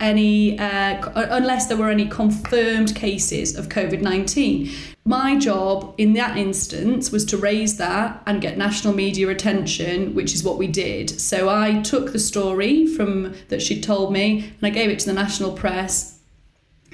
any 0.00 0.58
uh, 0.58 1.10
unless 1.14 1.66
there 1.66 1.76
were 1.76 1.90
any 1.90 2.06
confirmed 2.06 2.94
cases 2.94 3.56
of 3.56 3.68
COVID 3.68 4.02
nineteen. 4.02 4.70
My 5.06 5.36
job 5.36 5.94
in 5.98 6.14
that 6.14 6.38
instance 6.38 7.12
was 7.12 7.26
to 7.26 7.36
raise 7.36 7.76
that 7.76 8.22
and 8.26 8.40
get 8.40 8.56
national 8.56 8.94
media 8.94 9.28
attention, 9.28 10.14
which 10.14 10.34
is 10.34 10.42
what 10.42 10.56
we 10.56 10.66
did. 10.66 11.20
So 11.20 11.50
I 11.50 11.82
took 11.82 12.12
the 12.12 12.18
story 12.18 12.86
from 12.86 13.34
that 13.48 13.60
she'd 13.60 13.82
told 13.82 14.14
me 14.14 14.38
and 14.38 14.66
I 14.66 14.70
gave 14.70 14.88
it 14.88 15.00
to 15.00 15.06
the 15.06 15.12
national 15.12 15.52
press 15.52 16.14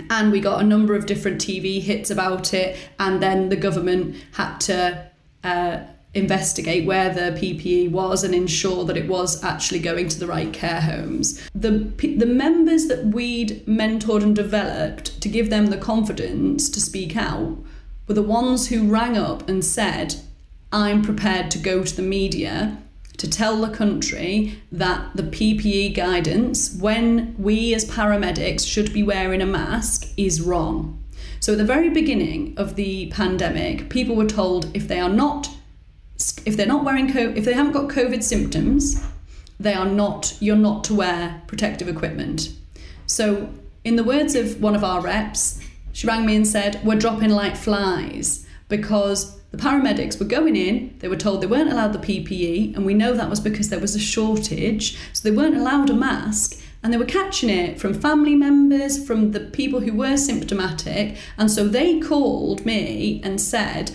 and 0.08 0.32
we 0.32 0.40
got 0.40 0.60
a 0.60 0.66
number 0.66 0.94
of 0.94 1.06
different 1.06 1.40
TV 1.40 1.80
hits 1.80 2.10
about 2.10 2.54
it, 2.54 2.78
and 2.98 3.22
then 3.22 3.48
the 3.48 3.56
government 3.56 4.16
had 4.32 4.58
to 4.58 5.10
uh, 5.44 5.80
investigate 6.12 6.84
where 6.86 7.12
the 7.12 7.38
PPE 7.38 7.90
was 7.90 8.24
and 8.24 8.34
ensure 8.34 8.84
that 8.84 8.96
it 8.96 9.08
was 9.08 9.42
actually 9.44 9.78
going 9.78 10.08
to 10.08 10.18
the 10.18 10.26
right 10.26 10.52
care 10.52 10.80
homes. 10.80 11.40
The 11.54 11.92
the 12.18 12.26
members 12.26 12.86
that 12.88 13.06
we'd 13.06 13.64
mentored 13.66 14.22
and 14.22 14.34
developed 14.34 15.20
to 15.20 15.28
give 15.28 15.50
them 15.50 15.66
the 15.66 15.76
confidence 15.76 16.68
to 16.70 16.80
speak 16.80 17.16
out 17.16 17.58
were 18.08 18.14
the 18.14 18.22
ones 18.22 18.68
who 18.68 18.90
rang 18.90 19.16
up 19.16 19.48
and 19.48 19.64
said, 19.64 20.16
"I'm 20.72 21.02
prepared 21.02 21.50
to 21.52 21.58
go 21.58 21.84
to 21.84 21.96
the 21.96 22.02
media." 22.02 22.78
To 23.18 23.28
tell 23.28 23.60
the 23.60 23.68
country 23.68 24.54
that 24.72 25.10
the 25.14 25.22
PPE 25.22 25.94
guidance, 25.94 26.74
when 26.74 27.34
we 27.38 27.74
as 27.74 27.84
paramedics 27.84 28.66
should 28.66 28.94
be 28.94 29.02
wearing 29.02 29.42
a 29.42 29.46
mask, 29.46 30.08
is 30.16 30.40
wrong. 30.40 30.98
So, 31.38 31.52
at 31.52 31.58
the 31.58 31.64
very 31.64 31.90
beginning 31.90 32.54
of 32.56 32.76
the 32.76 33.08
pandemic, 33.10 33.90
people 33.90 34.16
were 34.16 34.26
told 34.26 34.70
if 34.74 34.88
they 34.88 34.98
are 34.98 35.10
not 35.10 35.50
if 36.46 36.56
they're 36.56 36.66
not 36.66 36.84
wearing 36.84 37.08
if 37.08 37.44
they 37.44 37.54
haven't 37.54 37.72
got 37.72 37.88
COVID 37.88 38.22
symptoms, 38.22 39.02
they 39.58 39.74
are 39.74 39.86
not, 39.86 40.36
you're 40.40 40.56
not 40.56 40.84
to 40.84 40.94
wear 40.94 41.42
protective 41.46 41.88
equipment. 41.88 42.52
So, 43.06 43.52
in 43.84 43.96
the 43.96 44.04
words 44.04 44.34
of 44.34 44.60
one 44.60 44.74
of 44.74 44.84
our 44.84 45.00
reps, 45.00 45.60
she 45.92 46.06
rang 46.06 46.26
me 46.26 46.36
and 46.36 46.46
said, 46.46 46.80
We're 46.84 46.98
dropping 46.98 47.30
like 47.30 47.56
flies 47.56 48.46
because 48.68 49.40
the 49.50 49.56
paramedics 49.56 50.18
were 50.18 50.26
going 50.26 50.54
in, 50.54 50.94
they 51.00 51.08
were 51.08 51.16
told 51.16 51.40
they 51.40 51.46
weren't 51.46 51.72
allowed 51.72 51.92
the 51.92 51.98
PPE, 51.98 52.76
and 52.76 52.86
we 52.86 52.94
know 52.94 53.14
that 53.14 53.28
was 53.28 53.40
because 53.40 53.68
there 53.68 53.80
was 53.80 53.96
a 53.96 54.00
shortage, 54.00 54.96
so 55.12 55.28
they 55.28 55.34
weren't 55.34 55.56
allowed 55.56 55.90
a 55.90 55.94
mask. 55.94 56.60
And 56.82 56.92
they 56.92 56.96
were 56.96 57.04
catching 57.04 57.50
it 57.50 57.78
from 57.78 57.92
family 57.92 58.34
members, 58.34 59.04
from 59.04 59.32
the 59.32 59.40
people 59.40 59.80
who 59.80 59.92
were 59.92 60.16
symptomatic. 60.16 61.16
And 61.36 61.50
so 61.50 61.68
they 61.68 62.00
called 62.00 62.64
me 62.64 63.20
and 63.22 63.38
said 63.38 63.90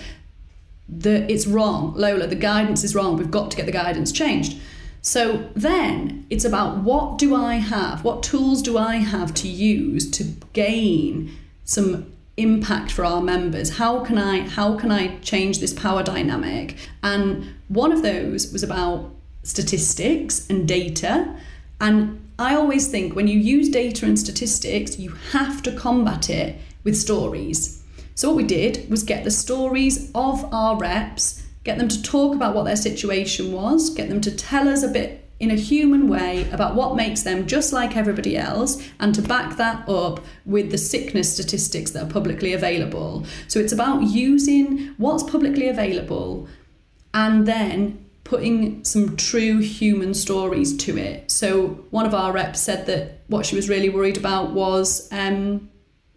that 0.87 1.29
it's 1.29 1.47
wrong. 1.47 1.93
Lola, 1.95 2.27
the 2.27 2.35
guidance 2.35 2.83
is 2.83 2.95
wrong. 2.95 3.17
We've 3.17 3.31
got 3.31 3.51
to 3.51 3.57
get 3.57 3.65
the 3.65 3.71
guidance 3.71 4.11
changed. 4.11 4.59
So 5.01 5.49
then 5.55 6.25
it's 6.29 6.45
about 6.45 6.77
what 6.77 7.17
do 7.17 7.35
I 7.35 7.55
have? 7.55 8.03
What 8.03 8.23
tools 8.23 8.61
do 8.61 8.77
I 8.77 8.95
have 8.95 9.33
to 9.35 9.47
use 9.47 10.09
to 10.11 10.23
gain 10.53 11.31
some 11.63 12.11
impact 12.37 12.91
for 12.91 13.05
our 13.05 13.21
members 13.21 13.77
how 13.77 14.03
can 14.03 14.17
i 14.17 14.41
how 14.41 14.77
can 14.77 14.91
i 14.91 15.15
change 15.19 15.59
this 15.59 15.73
power 15.73 16.03
dynamic 16.03 16.75
and 17.01 17.45
one 17.69 17.93
of 17.93 18.01
those 18.01 18.51
was 18.51 18.61
about 18.61 19.09
statistics 19.43 20.45
and 20.49 20.67
data 20.67 21.33
and 21.79 22.19
i 22.37 22.53
always 22.53 22.87
think 22.89 23.15
when 23.15 23.27
you 23.27 23.39
use 23.39 23.69
data 23.69 24.05
and 24.05 24.19
statistics 24.19 24.99
you 24.99 25.11
have 25.31 25.63
to 25.63 25.71
combat 25.71 26.29
it 26.29 26.57
with 26.83 26.97
stories 26.97 27.81
so 28.15 28.29
what 28.29 28.37
we 28.37 28.43
did 28.43 28.89
was 28.89 29.03
get 29.03 29.23
the 29.23 29.31
stories 29.31 30.11
of 30.15 30.51
our 30.53 30.75
reps 30.77 31.43
get 31.63 31.77
them 31.77 31.87
to 31.87 32.01
talk 32.01 32.35
about 32.35 32.55
what 32.55 32.63
their 32.63 32.75
situation 32.75 33.51
was 33.51 33.89
get 33.91 34.09
them 34.09 34.21
to 34.21 34.35
tell 34.35 34.67
us 34.67 34.81
a 34.81 34.87
bit 34.87 35.25
in 35.39 35.51
a 35.51 35.55
human 35.55 36.07
way 36.07 36.49
about 36.51 36.75
what 36.75 36.95
makes 36.95 37.23
them 37.23 37.45
just 37.45 37.73
like 37.73 37.97
everybody 37.97 38.37
else 38.37 38.81
and 38.99 39.13
to 39.13 39.21
back 39.21 39.57
that 39.57 39.87
up 39.89 40.23
with 40.45 40.71
the 40.71 40.77
sickness 40.77 41.33
statistics 41.33 41.91
that 41.91 42.03
are 42.03 42.09
publicly 42.09 42.53
available. 42.53 43.25
So 43.47 43.59
it's 43.59 43.73
about 43.73 44.03
using 44.03 44.93
what's 44.97 45.23
publicly 45.23 45.67
available 45.67 46.47
and 47.13 47.45
then 47.45 48.05
putting 48.23 48.83
some 48.83 49.17
true 49.17 49.59
human 49.59 50.13
stories 50.13 50.75
to 50.77 50.97
it. 50.97 51.29
So 51.29 51.85
one 51.89 52.05
of 52.05 52.13
our 52.13 52.31
reps 52.31 52.61
said 52.61 52.85
that 52.87 53.21
what 53.27 53.45
she 53.45 53.55
was 53.55 53.67
really 53.69 53.89
worried 53.89 54.17
about 54.17 54.51
was 54.51 55.11
um, 55.11 55.69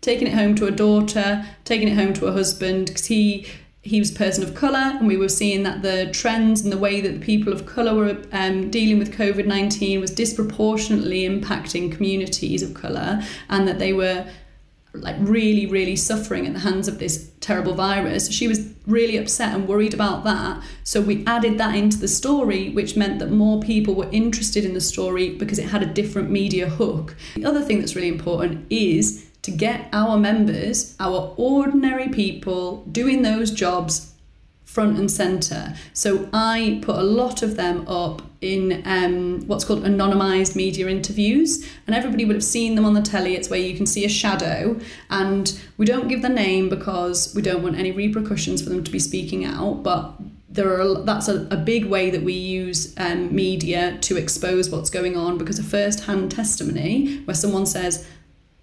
taking 0.09 0.27
it 0.27 0.33
home 0.33 0.55
to 0.55 0.65
a 0.65 0.71
daughter, 0.71 1.45
taking 1.65 1.87
it 1.87 1.95
home 1.95 2.15
to 2.15 2.25
a 2.27 2.33
husband, 2.33 2.87
because 2.87 3.07
he 3.07 3.47
he 3.83 3.99
was 3.99 4.11
a 4.11 4.15
person 4.15 4.43
of 4.43 4.55
colour, 4.55 4.97
and 4.99 5.07
we 5.07 5.19
were 5.19 5.29
seeing 5.29 5.63
that 5.65 5.83
the 5.83 6.11
trends 6.13 6.63
and 6.63 6.73
the 6.73 6.79
way 6.79 7.03
that 7.03 7.13
the 7.13 7.21
people 7.21 7.53
of 7.53 7.67
colour 7.67 7.95
were 7.95 8.17
um, 8.33 8.71
dealing 8.71 8.99
with 8.99 9.15
COVID 9.15 9.45
19 9.45 10.01
was 10.01 10.11
disproportionately 10.11 11.29
impacting 11.29 11.93
communities 11.93 12.63
of 12.63 12.73
colour, 12.73 13.23
and 13.51 13.69
that 13.69 13.79
they 13.79 13.93
were 13.93 14.27
like 14.95 15.17
really, 15.19 15.67
really 15.67 15.95
suffering 15.95 16.47
at 16.47 16.55
the 16.55 16.61
hands 16.61 16.89
of 16.89 16.99
this 16.99 17.31
terrible 17.41 17.75
virus. 17.75 18.33
She 18.33 18.49
was 18.49 18.73
really 18.87 19.19
upset 19.19 19.55
and 19.55 19.69
worried 19.69 19.93
about 19.93 20.25
that. 20.25 20.63
So 20.83 21.03
we 21.03 21.25
added 21.27 21.59
that 21.59 21.75
into 21.75 21.99
the 21.99 22.09
story, 22.09 22.71
which 22.71 22.97
meant 22.97 23.19
that 23.19 23.31
more 23.31 23.61
people 23.61 23.95
were 23.95 24.09
interested 24.11 24.65
in 24.65 24.73
the 24.73 24.81
story 24.81 25.37
because 25.37 25.59
it 25.59 25.69
had 25.69 25.83
a 25.83 25.87
different 25.87 26.31
media 26.31 26.69
hook. 26.69 27.15
The 27.35 27.45
other 27.45 27.63
thing 27.63 27.79
that's 27.79 27.95
really 27.95 28.09
important 28.09 28.67
is 28.71 29.28
to 29.49 29.57
get 29.57 29.89
our 29.95 30.19
members, 30.19 30.95
our 31.01 31.33
ordinary 31.39 32.09
people 32.09 32.85
doing 32.93 33.23
those 33.23 33.51
jobs 33.51 34.13
front 34.65 34.99
and 34.99 35.11
center. 35.11 35.75
So 35.95 36.29
I 36.35 36.81
put 36.83 36.97
a 36.97 37.03
lot 37.03 37.43
of 37.43 37.57
them 37.57 37.89
up 37.89 38.21
in 38.43 38.83
um, 38.85 39.47
what's 39.47 39.65
called 39.65 39.85
anonymized 39.85 40.55
media 40.55 40.87
interviews, 40.89 41.67
and 41.87 41.97
everybody 41.97 42.27
would 42.27 42.37
have 42.37 42.45
seen 42.45 42.75
them 42.75 42.85
on 42.85 42.93
the 42.93 43.01
telly. 43.01 43.35
It's 43.35 43.49
where 43.49 43.59
you 43.59 43.75
can 43.75 43.87
see 43.87 44.05
a 44.05 44.09
shadow, 44.09 44.79
and 45.09 45.59
we 45.79 45.87
don't 45.87 46.09
give 46.09 46.21
the 46.21 46.29
name 46.29 46.69
because 46.69 47.35
we 47.35 47.41
don't 47.41 47.63
want 47.63 47.79
any 47.79 47.91
repercussions 47.91 48.61
for 48.63 48.69
them 48.69 48.85
to 48.85 48.91
be 48.91 48.99
speaking 48.99 49.47
out, 49.47 49.83
but 49.83 50.13
there 50.51 50.81
are 50.81 51.03
that's 51.03 51.29
a, 51.29 51.47
a 51.51 51.57
big 51.57 51.87
way 51.87 52.11
that 52.11 52.23
we 52.23 52.33
use 52.33 52.95
um, 52.99 53.35
media 53.35 53.97
to 54.03 54.17
expose 54.17 54.71
what's 54.71 54.91
going 54.91 55.17
on 55.17 55.39
because 55.39 55.59
a 55.59 55.63
first-hand 55.63 56.31
testimony 56.31 57.19
where 57.25 57.35
someone 57.35 57.67
says 57.67 58.07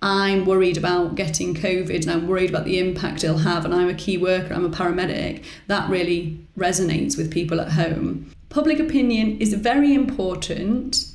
I'm 0.02 0.46
worried 0.46 0.78
about 0.78 1.16
getting 1.16 1.56
COVID 1.56 2.02
and 2.02 2.12
I'm 2.12 2.28
worried 2.28 2.50
about 2.50 2.66
the 2.66 2.80
impact 2.80 3.24
it'll 3.24 3.40
have, 3.40 3.66
and 3.66 3.74
I'm 3.74 3.90
a 3.90 3.94
key 3.94 4.18
worker, 4.18 4.54
I'm 4.54 4.66
a 4.66 4.70
paramedic, 4.70 5.44
that 5.68 5.90
really 5.90 6.46
resonates 6.58 7.18
with 7.18 7.32
people 7.32 7.60
at 7.60 7.72
home. 7.72 8.32
Public 8.50 8.80
opinion 8.80 9.40
is 9.40 9.54
very 9.54 9.94
important, 9.94 11.12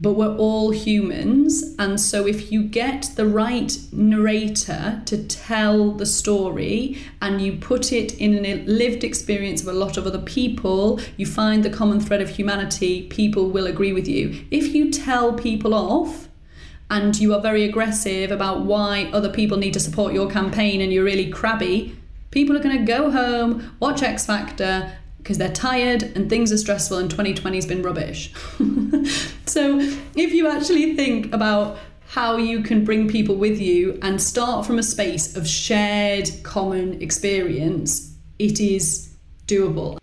but 0.00 0.14
we're 0.14 0.36
all 0.36 0.70
humans. 0.70 1.74
And 1.78 2.00
so 2.00 2.26
if 2.26 2.50
you 2.50 2.64
get 2.64 3.10
the 3.14 3.26
right 3.26 3.78
narrator 3.92 5.00
to 5.06 5.24
tell 5.24 5.92
the 5.92 6.04
story 6.04 6.98
and 7.22 7.40
you 7.40 7.52
put 7.52 7.92
it 7.92 8.18
in 8.18 8.44
a 8.44 8.64
lived 8.64 9.04
experience 9.04 9.62
of 9.62 9.68
a 9.68 9.72
lot 9.72 9.96
of 9.96 10.06
other 10.06 10.18
people, 10.18 11.00
you 11.16 11.24
find 11.24 11.62
the 11.62 11.70
common 11.70 12.00
thread 12.00 12.20
of 12.20 12.30
humanity, 12.30 13.06
people 13.08 13.48
will 13.48 13.66
agree 13.66 13.92
with 13.92 14.08
you. 14.08 14.44
If 14.50 14.74
you 14.74 14.90
tell 14.90 15.32
people 15.32 15.72
off, 15.72 16.28
and 16.94 17.18
you 17.18 17.34
are 17.34 17.40
very 17.40 17.64
aggressive 17.64 18.30
about 18.30 18.60
why 18.60 19.10
other 19.12 19.28
people 19.28 19.58
need 19.58 19.72
to 19.72 19.80
support 19.80 20.14
your 20.14 20.30
campaign 20.30 20.80
and 20.80 20.92
you're 20.92 21.02
really 21.02 21.28
crabby, 21.28 21.96
people 22.30 22.56
are 22.56 22.60
going 22.60 22.78
to 22.78 22.84
go 22.84 23.10
home, 23.10 23.76
watch 23.80 24.00
X 24.00 24.24
Factor 24.24 24.96
because 25.18 25.36
they're 25.36 25.52
tired 25.52 26.04
and 26.04 26.30
things 26.30 26.52
are 26.52 26.56
stressful 26.56 26.98
and 26.98 27.10
2020 27.10 27.56
has 27.56 27.66
been 27.66 27.82
rubbish. 27.82 28.32
so 29.46 29.80
if 30.14 30.32
you 30.32 30.46
actually 30.46 30.94
think 30.94 31.34
about 31.34 31.78
how 32.06 32.36
you 32.36 32.62
can 32.62 32.84
bring 32.84 33.08
people 33.08 33.34
with 33.34 33.60
you 33.60 33.98
and 34.00 34.22
start 34.22 34.64
from 34.64 34.78
a 34.78 34.82
space 34.82 35.36
of 35.36 35.48
shared 35.48 36.30
common 36.44 37.02
experience, 37.02 38.14
it 38.38 38.60
is 38.60 39.12
doable. 39.48 39.98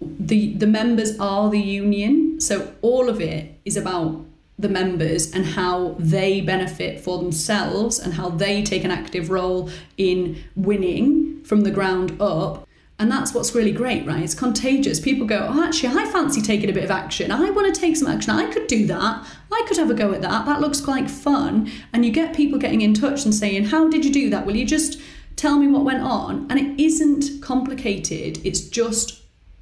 The 0.00 0.54
the 0.54 0.66
members 0.66 1.18
are 1.20 1.50
the 1.50 1.60
union, 1.60 2.40
so 2.40 2.72
all 2.80 3.10
of 3.10 3.20
it 3.20 3.60
is 3.66 3.76
about 3.76 4.24
the 4.60 4.68
members 4.68 5.32
and 5.32 5.44
how 5.44 5.96
they 5.98 6.40
benefit 6.40 7.00
for 7.00 7.18
themselves 7.18 7.98
and 7.98 8.14
how 8.14 8.28
they 8.28 8.62
take 8.62 8.84
an 8.84 8.90
active 8.90 9.30
role 9.30 9.70
in 9.96 10.42
winning 10.54 11.42
from 11.44 11.62
the 11.62 11.70
ground 11.70 12.20
up. 12.20 12.66
And 12.98 13.10
that's 13.10 13.32
what's 13.32 13.54
really 13.54 13.72
great, 13.72 14.06
right? 14.06 14.22
It's 14.22 14.34
contagious. 14.34 15.00
People 15.00 15.26
go, 15.26 15.48
oh, 15.50 15.64
actually, 15.64 15.98
I 15.98 16.04
fancy 16.04 16.42
taking 16.42 16.68
a 16.68 16.72
bit 16.74 16.84
of 16.84 16.90
action. 16.90 17.30
I 17.32 17.48
want 17.48 17.74
to 17.74 17.80
take 17.80 17.96
some 17.96 18.08
action. 18.08 18.30
I 18.32 18.52
could 18.52 18.66
do 18.66 18.86
that. 18.88 19.26
I 19.50 19.64
could 19.66 19.78
have 19.78 19.90
a 19.90 19.94
go 19.94 20.12
at 20.12 20.20
that. 20.20 20.44
That 20.44 20.60
looks 20.60 20.82
quite 20.82 21.10
fun. 21.10 21.70
And 21.94 22.04
you 22.04 22.12
get 22.12 22.36
people 22.36 22.58
getting 22.58 22.82
in 22.82 22.92
touch 22.92 23.24
and 23.24 23.34
saying, 23.34 23.64
how 23.64 23.88
did 23.88 24.04
you 24.04 24.12
do 24.12 24.28
that? 24.28 24.44
Will 24.44 24.54
you 24.54 24.66
just 24.66 25.00
tell 25.36 25.58
me 25.58 25.66
what 25.66 25.82
went 25.82 26.02
on? 26.02 26.46
And 26.50 26.60
it 26.60 26.78
isn't 26.78 27.40
complicated. 27.40 28.44
It's 28.44 28.60
just 28.60 29.19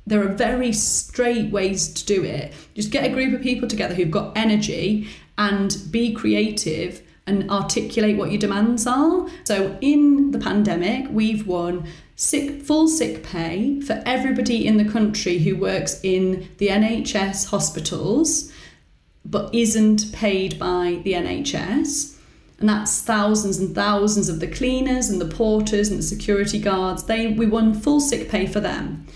there 0.09 0.23
are 0.23 0.33
very 0.33 0.73
straight 0.73 1.51
ways 1.51 1.89
to 1.89 2.05
do 2.07 2.25
it. 2.25 2.53
Just 2.75 2.91
get 2.91 3.05
a 3.05 3.11
group 3.11 3.35
of 3.35 3.43
people 3.43 3.69
together 3.69 3.95
who've 3.95 4.11
got 4.11 4.37
energy 4.37 5.09
and 5.37 5.77
be 5.91 6.15
creative 6.15 7.03
and 7.27 7.51
articulate 7.51 8.17
what 8.17 8.31
your 8.31 8.41
demands 8.41 8.87
are. 8.87 9.29
So 9.45 9.77
in 9.83 10.31
the 10.31 10.39
pandemic, 10.39 11.09
we've 11.11 11.47
won 11.47 11.87
sick, 12.17 12.63
full 12.63 12.89
sick 12.89 13.23
pay 13.23 13.81
for 13.81 14.03
everybody 14.07 14.67
in 14.67 14.79
the 14.79 14.91
country 14.91 15.39
who 15.39 15.57
works 15.57 16.01
in 16.03 16.49
the 16.57 16.69
NHS 16.69 17.51
hospitals 17.51 18.51
but 19.25 19.55
isn't 19.55 20.11
paid 20.13 20.59
by 20.59 21.01
the 21.05 21.13
NHS. 21.13 22.17
And 22.61 22.69
that's 22.69 23.03
thousands 23.03 23.59
and 23.59 23.75
thousands 23.75 24.31
of 24.31 24.41
the 24.41 24.49
cleaners 24.49 25.11
and 25.11 25.21
the 25.21 25.27
porters 25.27 25.91
and 25.91 25.99
the 25.99 26.03
security 26.03 26.59
guards. 26.59 27.05
They 27.05 27.27
we 27.27 27.47
won 27.47 27.75
full 27.75 28.01
sick 28.01 28.31
pay 28.31 28.47
for 28.47 28.61
them. 28.61 29.07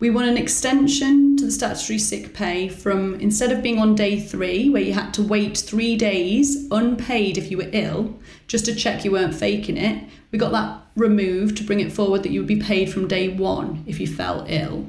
We 0.00 0.08
want 0.08 0.28
an 0.28 0.38
extension 0.38 1.36
to 1.36 1.44
the 1.44 1.50
statutory 1.50 1.98
sick 1.98 2.32
pay 2.32 2.70
from 2.70 3.16
instead 3.20 3.52
of 3.52 3.62
being 3.62 3.78
on 3.78 3.94
day 3.94 4.18
three, 4.18 4.70
where 4.70 4.80
you 4.80 4.94
had 4.94 5.12
to 5.14 5.22
wait 5.22 5.58
three 5.58 5.94
days 5.94 6.66
unpaid 6.70 7.36
if 7.36 7.50
you 7.50 7.58
were 7.58 7.68
ill, 7.72 8.18
just 8.46 8.64
to 8.64 8.74
check 8.74 9.04
you 9.04 9.10
weren't 9.10 9.34
faking 9.34 9.76
it, 9.76 10.02
we 10.32 10.38
got 10.38 10.52
that 10.52 10.80
removed 10.96 11.58
to 11.58 11.64
bring 11.64 11.80
it 11.80 11.92
forward 11.92 12.22
that 12.22 12.32
you 12.32 12.40
would 12.40 12.48
be 12.48 12.58
paid 12.58 12.90
from 12.90 13.08
day 13.08 13.28
one 13.28 13.84
if 13.86 14.00
you 14.00 14.06
fell 14.06 14.46
ill. 14.48 14.88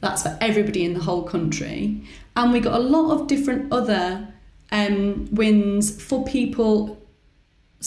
That's 0.00 0.22
for 0.22 0.38
everybody 0.40 0.84
in 0.84 0.94
the 0.94 1.00
whole 1.00 1.24
country. 1.24 2.00
And 2.36 2.52
we 2.52 2.60
got 2.60 2.80
a 2.80 2.84
lot 2.84 3.10
of 3.10 3.26
different 3.26 3.72
other 3.72 4.28
um, 4.70 5.28
wins 5.32 6.00
for 6.00 6.24
people 6.24 7.01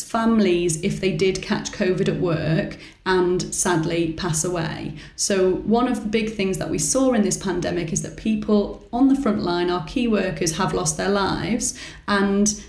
families 0.04 0.82
if 0.84 1.00
they 1.00 1.12
did 1.12 1.42
catch 1.42 1.72
COVID 1.72 2.08
at 2.08 2.20
work 2.20 2.78
and 3.06 3.54
sadly 3.54 4.14
pass 4.14 4.44
away. 4.44 4.96
So, 5.16 5.56
one 5.56 5.88
of 5.88 6.02
the 6.02 6.10
big 6.10 6.34
things 6.34 6.58
that 6.58 6.70
we 6.70 6.80
saw 6.80 7.14
in 7.14 7.22
this 7.22 7.38
pandemic 7.38 7.94
is 7.94 8.02
that 8.02 8.18
people 8.18 8.86
on 8.92 9.08
the 9.08 9.16
front 9.16 9.44
line, 9.44 9.70
our 9.70 9.86
key 9.86 10.08
workers, 10.08 10.58
have 10.58 10.74
lost 10.74 10.98
their 10.98 11.10
lives. 11.10 11.80
And 12.08 12.64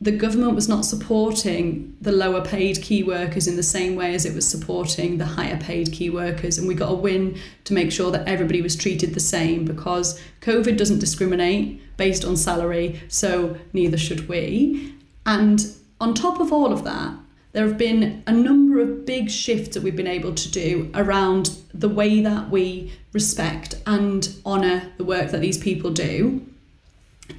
the 0.00 0.12
government 0.12 0.54
was 0.54 0.68
not 0.68 0.84
supporting 0.84 1.96
the 2.00 2.12
lower 2.12 2.40
paid 2.40 2.80
key 2.80 3.02
workers 3.02 3.48
in 3.48 3.56
the 3.56 3.62
same 3.64 3.96
way 3.96 4.14
as 4.14 4.24
it 4.24 4.34
was 4.34 4.46
supporting 4.46 5.18
the 5.18 5.26
higher 5.26 5.58
paid 5.58 5.92
key 5.92 6.08
workers. 6.08 6.56
And 6.56 6.68
we 6.68 6.74
got 6.74 6.92
a 6.92 6.94
win 6.94 7.36
to 7.64 7.74
make 7.74 7.90
sure 7.90 8.12
that 8.12 8.28
everybody 8.28 8.62
was 8.62 8.76
treated 8.76 9.14
the 9.14 9.20
same 9.20 9.64
because 9.64 10.20
COVID 10.40 10.76
doesn't 10.76 11.00
discriminate 11.00 11.96
based 11.96 12.24
on 12.24 12.36
salary, 12.36 13.00
so 13.08 13.58
neither 13.72 13.98
should 13.98 14.28
we. 14.28 14.94
And 15.26 15.66
on 16.00 16.14
top 16.14 16.40
of 16.40 16.52
all 16.52 16.72
of 16.72 16.84
that, 16.84 17.14
there 17.52 17.66
have 17.66 17.78
been 17.78 18.22
a 18.26 18.32
number 18.32 18.78
of 18.80 19.06
big 19.06 19.30
shifts 19.30 19.74
that 19.74 19.82
we've 19.82 19.96
been 19.96 20.06
able 20.06 20.34
to 20.34 20.50
do 20.50 20.90
around 20.94 21.58
the 21.72 21.88
way 21.88 22.20
that 22.20 22.50
we 22.50 22.92
respect 23.12 23.74
and 23.86 24.34
honour 24.44 24.92
the 24.96 25.04
work 25.04 25.30
that 25.30 25.40
these 25.40 25.58
people 25.58 25.90
do. 25.90 26.46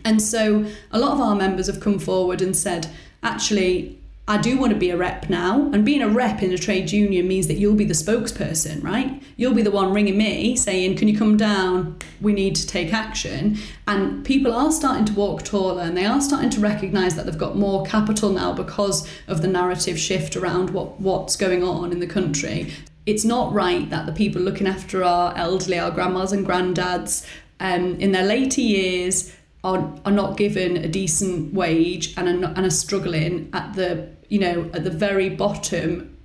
And 0.03 0.21
so 0.21 0.65
a 0.91 0.99
lot 0.99 1.13
of 1.13 1.19
our 1.19 1.35
members 1.35 1.67
have 1.67 1.79
come 1.79 1.99
forward 1.99 2.41
and 2.41 2.55
said, 2.55 2.89
actually, 3.23 3.98
I 4.29 4.37
do 4.37 4.59
want 4.59 4.71
to 4.71 4.77
be 4.77 4.91
a 4.91 4.95
rep 4.95 5.27
now. 5.27 5.71
And 5.73 5.83
being 5.83 6.03
a 6.03 6.07
rep 6.07 6.43
in 6.43 6.53
a 6.53 6.57
trade 6.57 6.91
union 6.91 7.27
means 7.27 7.47
that 7.47 7.55
you'll 7.55 7.73
be 7.73 7.83
the 7.83 7.95
spokesperson, 7.95 8.83
right? 8.83 9.19
You'll 9.37 9.55
be 9.55 9.63
the 9.63 9.71
one 9.71 9.91
ringing 9.91 10.19
me 10.19 10.55
saying, 10.55 10.97
Can 10.97 11.07
you 11.07 11.17
come 11.17 11.35
down? 11.35 11.97
We 12.21 12.33
need 12.33 12.55
to 12.57 12.67
take 12.67 12.93
action. 12.93 13.57
And 13.87 14.23
people 14.23 14.53
are 14.53 14.71
starting 14.71 15.05
to 15.05 15.13
walk 15.13 15.41
taller 15.41 15.81
and 15.81 15.97
they 15.97 16.05
are 16.05 16.21
starting 16.21 16.51
to 16.51 16.59
recognize 16.59 17.15
that 17.15 17.25
they've 17.25 17.39
got 17.39 17.57
more 17.57 17.83
capital 17.85 18.29
now 18.29 18.53
because 18.53 19.09
of 19.27 19.41
the 19.41 19.47
narrative 19.47 19.97
shift 19.97 20.35
around 20.35 20.69
what, 20.69 21.01
what's 21.01 21.35
going 21.35 21.63
on 21.63 21.91
in 21.91 21.99
the 21.99 22.05
country. 22.05 22.71
It's 23.07 23.25
not 23.25 23.51
right 23.51 23.89
that 23.89 24.05
the 24.05 24.11
people 24.11 24.43
looking 24.43 24.67
after 24.67 25.03
our 25.03 25.35
elderly, 25.35 25.79
our 25.79 25.89
grandmas 25.89 26.33
and 26.33 26.45
granddads, 26.45 27.25
um, 27.59 27.99
in 27.99 28.11
their 28.11 28.25
later 28.25 28.61
years, 28.61 29.35
are, 29.63 29.93
are 30.05 30.11
not 30.11 30.37
given 30.37 30.77
a 30.77 30.87
decent 30.87 31.53
wage 31.53 32.13
and 32.17 32.27
are, 32.27 32.33
not, 32.33 32.57
and 32.57 32.65
are 32.65 32.71
struggling 32.71 33.49
at 33.53 33.73
the 33.73 34.09
you 34.29 34.39
know 34.39 34.69
at 34.73 34.83
the 34.83 34.89
very 34.89 35.29
bottom 35.29 36.15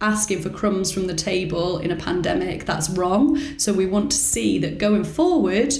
asking 0.00 0.42
for 0.42 0.50
crumbs 0.50 0.92
from 0.92 1.06
the 1.06 1.14
table 1.14 1.78
in 1.78 1.90
a 1.90 1.96
pandemic 1.96 2.66
that's 2.66 2.90
wrong. 2.90 3.40
So 3.58 3.72
we 3.72 3.86
want 3.86 4.10
to 4.10 4.16
see 4.16 4.58
that 4.58 4.78
going 4.78 5.04
forward 5.04 5.72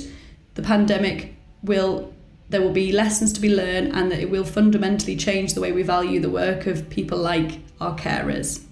the 0.54 0.62
pandemic 0.62 1.34
will 1.62 2.12
there 2.49 2.61
will 2.61 2.73
be 2.73 2.92
lessons 2.92 3.32
to 3.32 3.40
be 3.40 3.54
learned 3.54 3.94
and 3.94 4.12
that 4.12 4.20
it 4.20 4.30
will 4.30 4.44
fundamentally 4.44 5.16
change 5.16 5.54
the 5.54 5.61
way 5.61 5.73
we 5.73 5.82
value 5.82 6.20
the 6.20 6.30
work 6.30 6.66
of 6.66 6.88
people 6.90 7.18
like 7.18 7.58
our 7.80 7.96
carers 7.96 8.64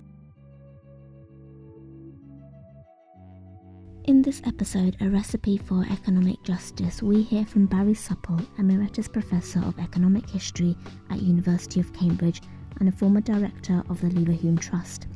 In 4.06 4.20
this 4.20 4.42
episode, 4.44 4.96
A 5.00 5.08
Recipe 5.08 5.56
for 5.58 5.86
Economic 5.88 6.42
Justice, 6.42 7.00
we 7.04 7.22
hear 7.22 7.46
from 7.46 7.66
Barry 7.66 7.94
Supple, 7.94 8.40
Emeritus 8.58 9.06
Professor 9.06 9.60
of 9.60 9.78
Economic 9.78 10.28
History 10.28 10.76
at 11.08 11.22
University 11.22 11.78
of 11.78 11.92
Cambridge 11.92 12.42
and 12.80 12.88
a 12.88 12.92
former 12.92 13.20
director 13.20 13.80
of 13.88 14.00
the 14.00 14.08
Leverhulme 14.08 14.58
Trust. 14.60 15.06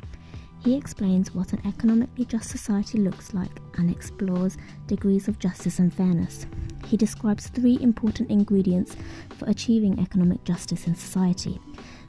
He 0.63 0.77
explains 0.77 1.35
what 1.35 1.53
an 1.53 1.67
economically 1.67 2.27
just 2.27 2.49
society 2.49 2.99
looks 2.99 3.35
like 3.35 3.61
and 3.77 3.91
explores 3.91 4.57
degrees 4.87 5.27
of 5.27 5.41
justice 5.41 5.81
and 5.81 5.93
fairness. 5.93 6.47
He 6.87 6.97
describes 6.97 7.49
three 7.49 7.81
important 7.81 8.31
ingredients 8.31 8.95
for 9.37 9.47
achieving 9.47 9.99
economic 9.99 10.45
justice 10.45 10.87
in 10.87 10.95
society 10.95 11.59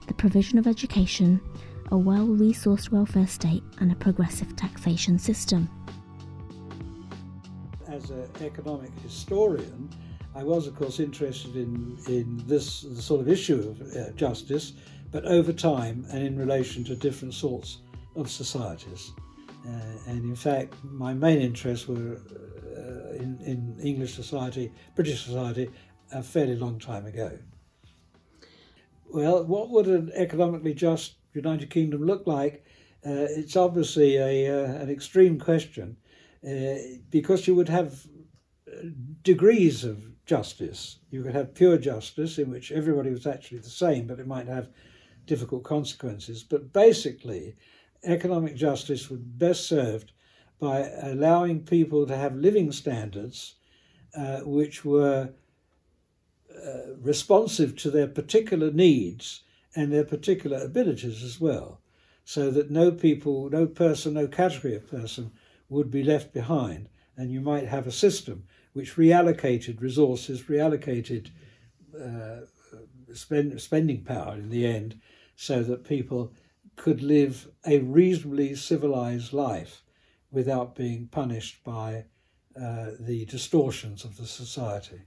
the 0.05 0.13
provision 0.13 0.60
of 0.60 0.67
education, 0.67 1.41
a 1.91 1.98
well 1.98 2.27
resourced 2.27 2.91
welfare 2.91 3.27
state, 3.27 3.63
and 3.79 3.91
a 3.91 3.96
progressive 3.96 4.55
taxation 4.55 5.17
system 5.17 5.67
as 7.98 8.12
an 8.12 8.30
economic 8.42 8.92
historian, 9.01 9.89
I 10.36 10.44
was, 10.44 10.68
of 10.68 10.75
course, 10.75 11.00
interested 11.00 11.56
in, 11.56 11.98
in 12.08 12.44
this 12.46 12.86
sort 13.00 13.22
of 13.22 13.27
issue 13.27 13.60
of 13.70 13.82
uh, 13.96 14.12
justice, 14.12 14.74
but 15.12 15.25
over 15.25 15.51
time 15.51 16.06
and 16.12 16.24
in 16.24 16.38
relation 16.38 16.84
to 16.86 16.96
different 16.96 17.34
sorts 17.34 17.80
of 18.16 18.30
societies. 18.30 19.12
Uh, 19.68 19.72
and 20.08 20.24
in 20.24 20.36
fact, 20.36 20.75
my 20.84 21.13
main 21.13 21.39
interests 21.42 21.88
were 21.88 22.22
uh, 22.77 23.16
in, 23.16 23.39
in 23.44 23.77
English 23.82 24.13
society, 24.13 24.72
British 24.96 25.24
society, 25.24 25.70
a 26.13 26.22
fairly 26.22 26.56
long 26.56 26.77
time 26.77 27.06
ago. 27.08 27.38
Well, 29.10 29.44
what 29.44 29.70
would 29.72 29.88
an 29.88 30.12
economically 30.13 30.74
just 30.74 31.16
United 31.34 31.70
Kingdom 31.72 32.06
look 32.06 32.27
like? 32.27 32.63
Uh, 33.06 33.25
it's 33.30 33.56
obviously 33.56 34.18
a, 34.18 34.54
uh, 34.54 34.82
an 34.82 34.89
extreme 34.89 35.39
question 35.39 35.98
uh, 36.48 36.77
because 37.10 37.48
you 37.48 37.56
would 37.56 37.70
have 37.70 38.06
uh, 38.68 38.88
degrees 39.22 39.83
of 39.83 40.25
justice. 40.25 41.00
You 41.10 41.24
could 41.24 41.36
have 41.36 41.55
pure 41.55 41.77
justice, 41.77 42.38
in 42.38 42.51
which 42.51 42.72
everybody 42.72 43.10
was 43.10 43.27
actually 43.27 43.60
the 43.60 43.70
same, 43.70 44.07
but 44.07 44.20
it 44.20 44.27
might 44.27 44.48
have 44.48 44.70
difficult 45.25 45.64
consequences. 45.64 46.44
But 46.44 46.72
basically, 46.72 47.55
economic 48.03 48.55
justice 48.55 49.10
would 49.10 49.40
best 49.40 49.68
served 49.68 50.12
by 50.60 50.90
allowing 51.01 51.64
people 51.64 52.07
to 52.07 52.16
have 52.16 52.36
living 52.36 52.72
standards 52.72 53.55
uh, 54.16 54.40
which 54.40 54.86
were 54.86 55.29
uh, 56.55 56.94
responsive 57.01 57.75
to 57.77 57.92
their 57.92 58.07
particular 58.07 58.72
needs 58.72 59.44
and 59.75 59.92
their 59.92 60.05
particular 60.05 60.57
abilities 60.64 61.24
as 61.24 61.40
well, 61.40 61.81
so 62.24 62.50
that 62.51 62.72
no 62.72 62.92
people, 62.92 63.50
no 63.50 63.68
person, 63.68 64.14
no 64.14 64.27
category 64.27 64.75
of 64.75 64.90
person 64.90 65.31
would 65.70 65.92
be 65.92 66.03
left 66.03 66.34
behind, 66.34 66.90
and 67.16 67.32
you 67.32 67.42
might 67.42 67.68
have 67.68 67.88
a 67.88 67.92
system 67.92 68.44
which 68.74 68.96
reallocated 68.96 69.82
resources, 69.82 70.44
reallocated 70.44 71.30
uh, 72.00 72.42
spend, 73.14 73.60
spending 73.60 74.03
power 74.03 74.36
in 74.36 74.50
the 74.50 74.66
end, 74.66 75.00
so 75.36 75.64
that 75.64 75.84
people 75.84 76.32
could 76.75 77.01
live 77.01 77.48
a 77.66 77.80
reasonably 77.80 78.56
civilized 78.56 79.34
life 79.34 79.84
without 80.32 80.75
being 80.75 81.08
punished 81.08 81.64
by 81.64 82.06
uh, 82.56 82.92
the 83.00 83.25
distortions 83.25 84.03
of 84.03 84.18
the 84.18 84.25
society. 84.25 85.01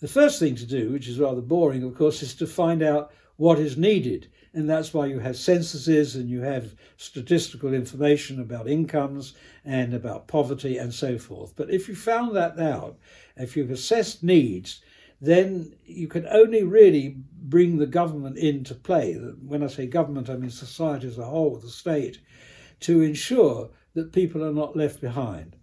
The 0.00 0.08
first 0.08 0.38
thing 0.38 0.54
to 0.56 0.66
do, 0.66 0.90
which 0.90 1.08
is 1.08 1.18
rather 1.18 1.42
boring, 1.42 1.82
of 1.82 1.94
course, 1.94 2.22
is 2.22 2.34
to 2.36 2.46
find 2.46 2.82
out 2.82 3.12
what 3.36 3.58
is 3.58 3.76
needed 3.76 4.28
and 4.52 4.68
that's 4.68 4.92
why 4.92 5.06
you 5.06 5.20
have 5.20 5.36
censuses 5.36 6.16
and 6.16 6.28
you 6.28 6.40
have 6.40 6.74
statistical 6.96 7.72
information 7.72 8.40
about 8.40 8.68
incomes 8.68 9.34
and 9.64 9.94
about 9.94 10.26
poverty 10.26 10.76
and 10.76 10.92
so 10.92 11.18
forth. 11.18 11.54
But 11.56 11.70
if 11.70 11.88
you 11.88 11.94
found 11.94 12.34
that 12.36 12.58
out, 12.58 12.98
if 13.36 13.56
you've 13.56 13.70
assessed 13.70 14.24
needs, 14.24 14.82
then 15.20 15.74
you 15.84 16.08
can 16.08 16.26
only 16.26 16.64
really 16.64 17.16
bring 17.42 17.78
the 17.78 17.86
government 17.86 18.38
into 18.38 18.74
play. 18.74 19.14
When 19.14 19.62
I 19.62 19.68
say 19.68 19.86
government, 19.86 20.30
I 20.30 20.36
mean 20.36 20.50
society 20.50 21.06
as 21.06 21.18
a 21.18 21.24
whole, 21.24 21.56
the 21.56 21.68
state, 21.68 22.18
to 22.80 23.02
ensure 23.02 23.70
that 23.94 24.12
people 24.12 24.44
are 24.44 24.52
not 24.52 24.76
left 24.76 25.00
behind. 25.00 25.56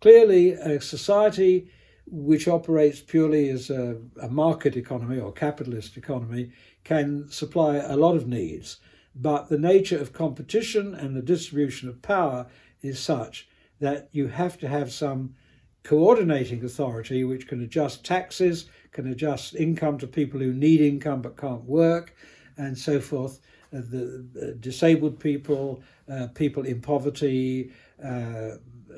Clearly, 0.00 0.52
a 0.52 0.80
society 0.80 1.70
which 2.06 2.48
operates 2.48 3.00
purely 3.00 3.48
as 3.50 3.70
a, 3.70 3.96
a 4.20 4.28
market 4.28 4.76
economy 4.76 5.18
or 5.18 5.32
capitalist 5.32 5.96
economy 5.96 6.50
can 6.84 7.30
supply 7.30 7.76
a 7.76 7.96
lot 7.96 8.16
of 8.16 8.26
needs, 8.26 8.78
but 9.14 9.48
the 9.48 9.58
nature 9.58 9.98
of 9.98 10.12
competition 10.12 10.94
and 10.94 11.16
the 11.16 11.22
distribution 11.22 11.88
of 11.88 12.02
power 12.02 12.46
is 12.82 12.98
such 12.98 13.48
that 13.80 14.08
you 14.12 14.28
have 14.28 14.58
to 14.58 14.68
have 14.68 14.92
some 14.92 15.34
coordinating 15.82 16.64
authority 16.64 17.24
which 17.24 17.48
can 17.48 17.62
adjust 17.62 18.04
taxes, 18.04 18.66
can 18.92 19.08
adjust 19.08 19.54
income 19.54 19.98
to 19.98 20.06
people 20.06 20.40
who 20.40 20.52
need 20.52 20.80
income 20.80 21.22
but 21.22 21.36
can't 21.36 21.64
work, 21.64 22.14
and 22.56 22.76
so 22.76 23.00
forth. 23.00 23.40
Uh, 23.72 23.80
the 23.80 24.56
disabled 24.60 25.18
people, 25.18 25.82
uh, 26.10 26.26
people 26.34 26.64
in 26.64 26.80
poverty, 26.80 27.72
uh, 28.04 28.56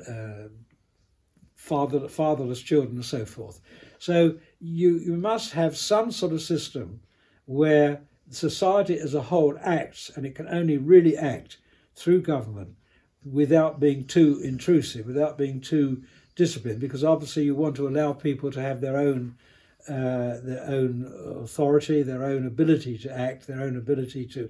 uh, 0.09 0.47
father, 1.55 2.07
fatherless 2.07 2.61
children, 2.61 2.95
and 2.95 3.05
so 3.05 3.25
forth. 3.25 3.61
So 3.99 4.35
you, 4.59 4.99
you 4.99 5.15
must 5.15 5.53
have 5.53 5.77
some 5.77 6.11
sort 6.11 6.33
of 6.33 6.41
system 6.41 6.99
where 7.45 8.01
society 8.29 8.97
as 8.99 9.13
a 9.13 9.21
whole 9.21 9.57
acts, 9.61 10.11
and 10.15 10.25
it 10.25 10.35
can 10.35 10.47
only 10.47 10.77
really 10.77 11.15
act 11.15 11.57
through 11.95 12.21
government 12.21 12.75
without 13.23 13.79
being 13.79 14.05
too 14.05 14.39
intrusive, 14.43 15.05
without 15.05 15.37
being 15.37 15.61
too 15.61 16.03
disciplined, 16.35 16.79
because 16.79 17.03
obviously 17.03 17.43
you 17.43 17.55
want 17.55 17.75
to 17.75 17.87
allow 17.87 18.13
people 18.13 18.51
to 18.51 18.61
have 18.61 18.81
their 18.81 18.97
own 18.97 19.35
uh, 19.87 20.41
their 20.41 20.65
own 20.67 21.11
authority, 21.43 22.01
their 22.01 22.23
own 22.23 22.47
ability 22.47 22.97
to 22.97 23.15
act, 23.15 23.45
their 23.45 23.61
own 23.61 23.77
ability 23.77 24.25
to 24.25 24.49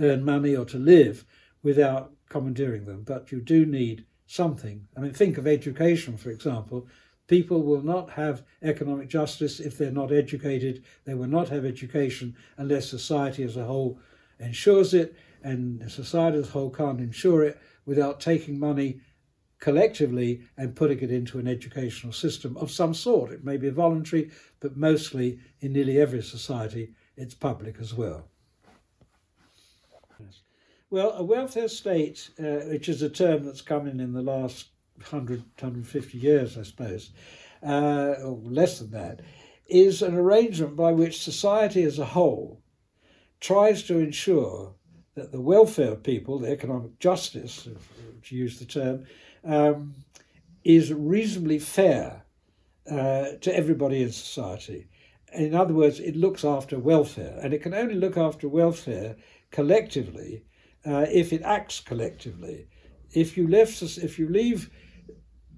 earn 0.00 0.24
money 0.24 0.56
or 0.56 0.64
to 0.64 0.76
live 0.76 1.24
without 1.62 2.12
commandeering 2.28 2.84
them. 2.84 3.04
But 3.04 3.30
you 3.30 3.40
do 3.40 3.64
need 3.64 4.04
something. 4.26 4.88
I 4.96 5.00
mean, 5.00 5.12
think 5.12 5.38
of 5.38 5.46
education, 5.46 6.16
for 6.16 6.30
example. 6.30 6.88
People 7.32 7.62
will 7.62 7.80
not 7.80 8.10
have 8.10 8.42
economic 8.60 9.08
justice 9.08 9.58
if 9.58 9.78
they're 9.78 9.90
not 9.90 10.12
educated. 10.12 10.84
They 11.06 11.14
will 11.14 11.28
not 11.28 11.48
have 11.48 11.64
education 11.64 12.36
unless 12.58 12.90
society 12.90 13.42
as 13.42 13.56
a 13.56 13.64
whole 13.64 13.98
ensures 14.38 14.92
it, 14.92 15.16
and 15.42 15.90
society 15.90 16.36
as 16.36 16.50
a 16.50 16.52
whole 16.52 16.68
can't 16.68 17.00
ensure 17.00 17.42
it 17.42 17.58
without 17.86 18.20
taking 18.20 18.58
money 18.58 19.00
collectively 19.60 20.42
and 20.58 20.76
putting 20.76 21.00
it 21.00 21.10
into 21.10 21.38
an 21.38 21.48
educational 21.48 22.12
system 22.12 22.54
of 22.58 22.70
some 22.70 22.92
sort. 22.92 23.32
It 23.32 23.42
may 23.42 23.56
be 23.56 23.70
voluntary, 23.70 24.30
but 24.60 24.76
mostly 24.76 25.38
in 25.60 25.72
nearly 25.72 25.98
every 25.98 26.22
society, 26.22 26.92
it's 27.16 27.32
public 27.32 27.76
as 27.80 27.94
well. 27.94 28.28
Well, 30.90 31.12
a 31.12 31.24
welfare 31.24 31.68
state, 31.68 32.28
uh, 32.38 32.68
which 32.68 32.90
is 32.90 33.00
a 33.00 33.08
term 33.08 33.42
that's 33.42 33.62
come 33.62 33.86
in 33.88 34.00
in 34.00 34.12
the 34.12 34.20
last 34.20 34.66
100, 35.02 35.40
150 35.40 36.18
years, 36.18 36.56
I 36.58 36.62
suppose, 36.62 37.10
uh, 37.62 38.14
or 38.24 38.40
less 38.44 38.78
than 38.78 38.90
that, 38.92 39.20
is 39.68 40.02
an 40.02 40.14
arrangement 40.14 40.76
by 40.76 40.92
which 40.92 41.22
society 41.22 41.82
as 41.82 41.98
a 41.98 42.04
whole 42.04 42.60
tries 43.40 43.82
to 43.84 43.98
ensure 43.98 44.74
that 45.14 45.32
the 45.32 45.40
welfare 45.40 45.92
of 45.92 46.02
people, 46.02 46.38
the 46.38 46.50
economic 46.50 46.98
justice, 46.98 47.68
to 48.22 48.36
use 48.36 48.58
the 48.58 48.64
term, 48.64 49.04
um, 49.44 49.94
is 50.64 50.92
reasonably 50.92 51.58
fair 51.58 52.24
uh, 52.90 53.32
to 53.40 53.54
everybody 53.54 54.02
in 54.02 54.10
society. 54.12 54.86
In 55.34 55.54
other 55.54 55.74
words, 55.74 55.98
it 56.00 56.16
looks 56.16 56.44
after 56.44 56.78
welfare, 56.78 57.38
and 57.42 57.54
it 57.54 57.62
can 57.62 57.74
only 57.74 57.94
look 57.94 58.16
after 58.16 58.48
welfare 58.48 59.16
collectively 59.50 60.44
uh, 60.86 61.06
if 61.10 61.32
it 61.32 61.42
acts 61.42 61.80
collectively. 61.80 62.66
If 63.12 63.36
you 63.36 63.48
left, 63.48 63.82
if 63.82 64.18
you 64.18 64.28
leave 64.28 64.70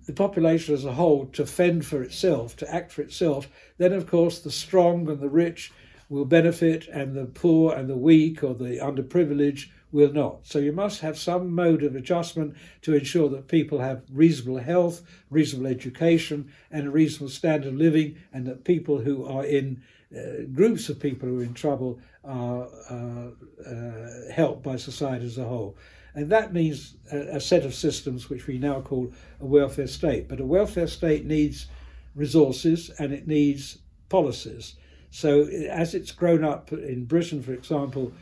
the 0.07 0.13
population 0.13 0.75
as 0.75 0.85
a 0.85 0.93
whole 0.93 1.27
to 1.27 1.47
fend 1.47 1.87
for 1.87 2.03
itself, 2.03 2.57
to 2.57 2.75
act 2.75 2.93
for 2.93 3.03
itself, 3.03 3.49
then 3.79 3.93
of 3.93 4.07
course 4.07 4.39
the 4.39 4.51
strong 4.51 5.09
and 5.09 5.21
the 5.21 5.29
rich 5.29 5.73
will 6.09 6.25
benefit, 6.25 6.87
and 6.89 7.15
the 7.15 7.25
poor 7.25 7.75
and 7.75 7.89
the 7.89 7.97
weak 7.97 8.45
or 8.45 8.55
the 8.55 8.79
underprivileged 8.79 9.69
will 9.91 10.13
not. 10.13 10.47
So 10.47 10.59
you 10.59 10.73
must 10.73 11.01
have 11.01 11.17
some 11.17 11.55
mode 11.55 11.83
of 11.83 11.97
adjustment 11.97 12.57
to 12.83 12.95
ensure 12.95 13.29
that 13.31 13.49
people 13.49 13.79
have 13.79 14.03
reasonable 14.13 14.59
health, 14.59 15.03
reasonable 15.31 15.69
education, 15.69 16.53
and 16.71 16.87
a 16.87 16.91
reasonable 16.91 17.31
standard 17.31 17.69
of 17.69 17.79
living, 17.79 18.17
and 18.33 18.45
that 18.47 18.65
people 18.65 18.99
who 18.99 19.25
are 19.25 19.45
in 19.45 19.83
uh, 20.15 20.43
groups 20.53 20.89
of 20.89 21.01
people 21.01 21.29
who 21.29 21.41
are 21.41 21.45
in 21.45 21.55
trouble 21.55 21.99
are 22.25 22.69
uh, 22.91 23.31
uh, 23.67 24.33
helped 24.33 24.63
by 24.63 24.77
society 24.77 25.27
as 25.27 25.39
a 25.39 25.45
whole. 25.45 25.77
And 26.15 26.31
that 26.31 26.53
means 26.53 26.95
a, 27.13 27.37
a, 27.37 27.41
set 27.41 27.65
of 27.65 27.75
systems 27.75 28.31
which 28.31 28.47
we 28.47 28.59
now 28.59 28.81
call 28.81 29.13
a 29.41 29.47
welfare 29.47 29.89
state. 29.89 30.29
But 30.29 30.41
a 30.41 30.47
welfare 30.47 30.87
state 30.87 31.25
needs 31.27 31.67
resources 32.15 32.91
and 32.99 33.13
it 33.13 33.27
needs 33.27 33.79
policies. 34.09 34.77
So 35.11 35.43
as 35.45 35.95
it's 35.95 36.13
grown 36.13 36.45
up 36.45 36.73
in 36.73 37.05
Britain, 37.05 37.43
for 37.43 37.53
example, 37.53 38.13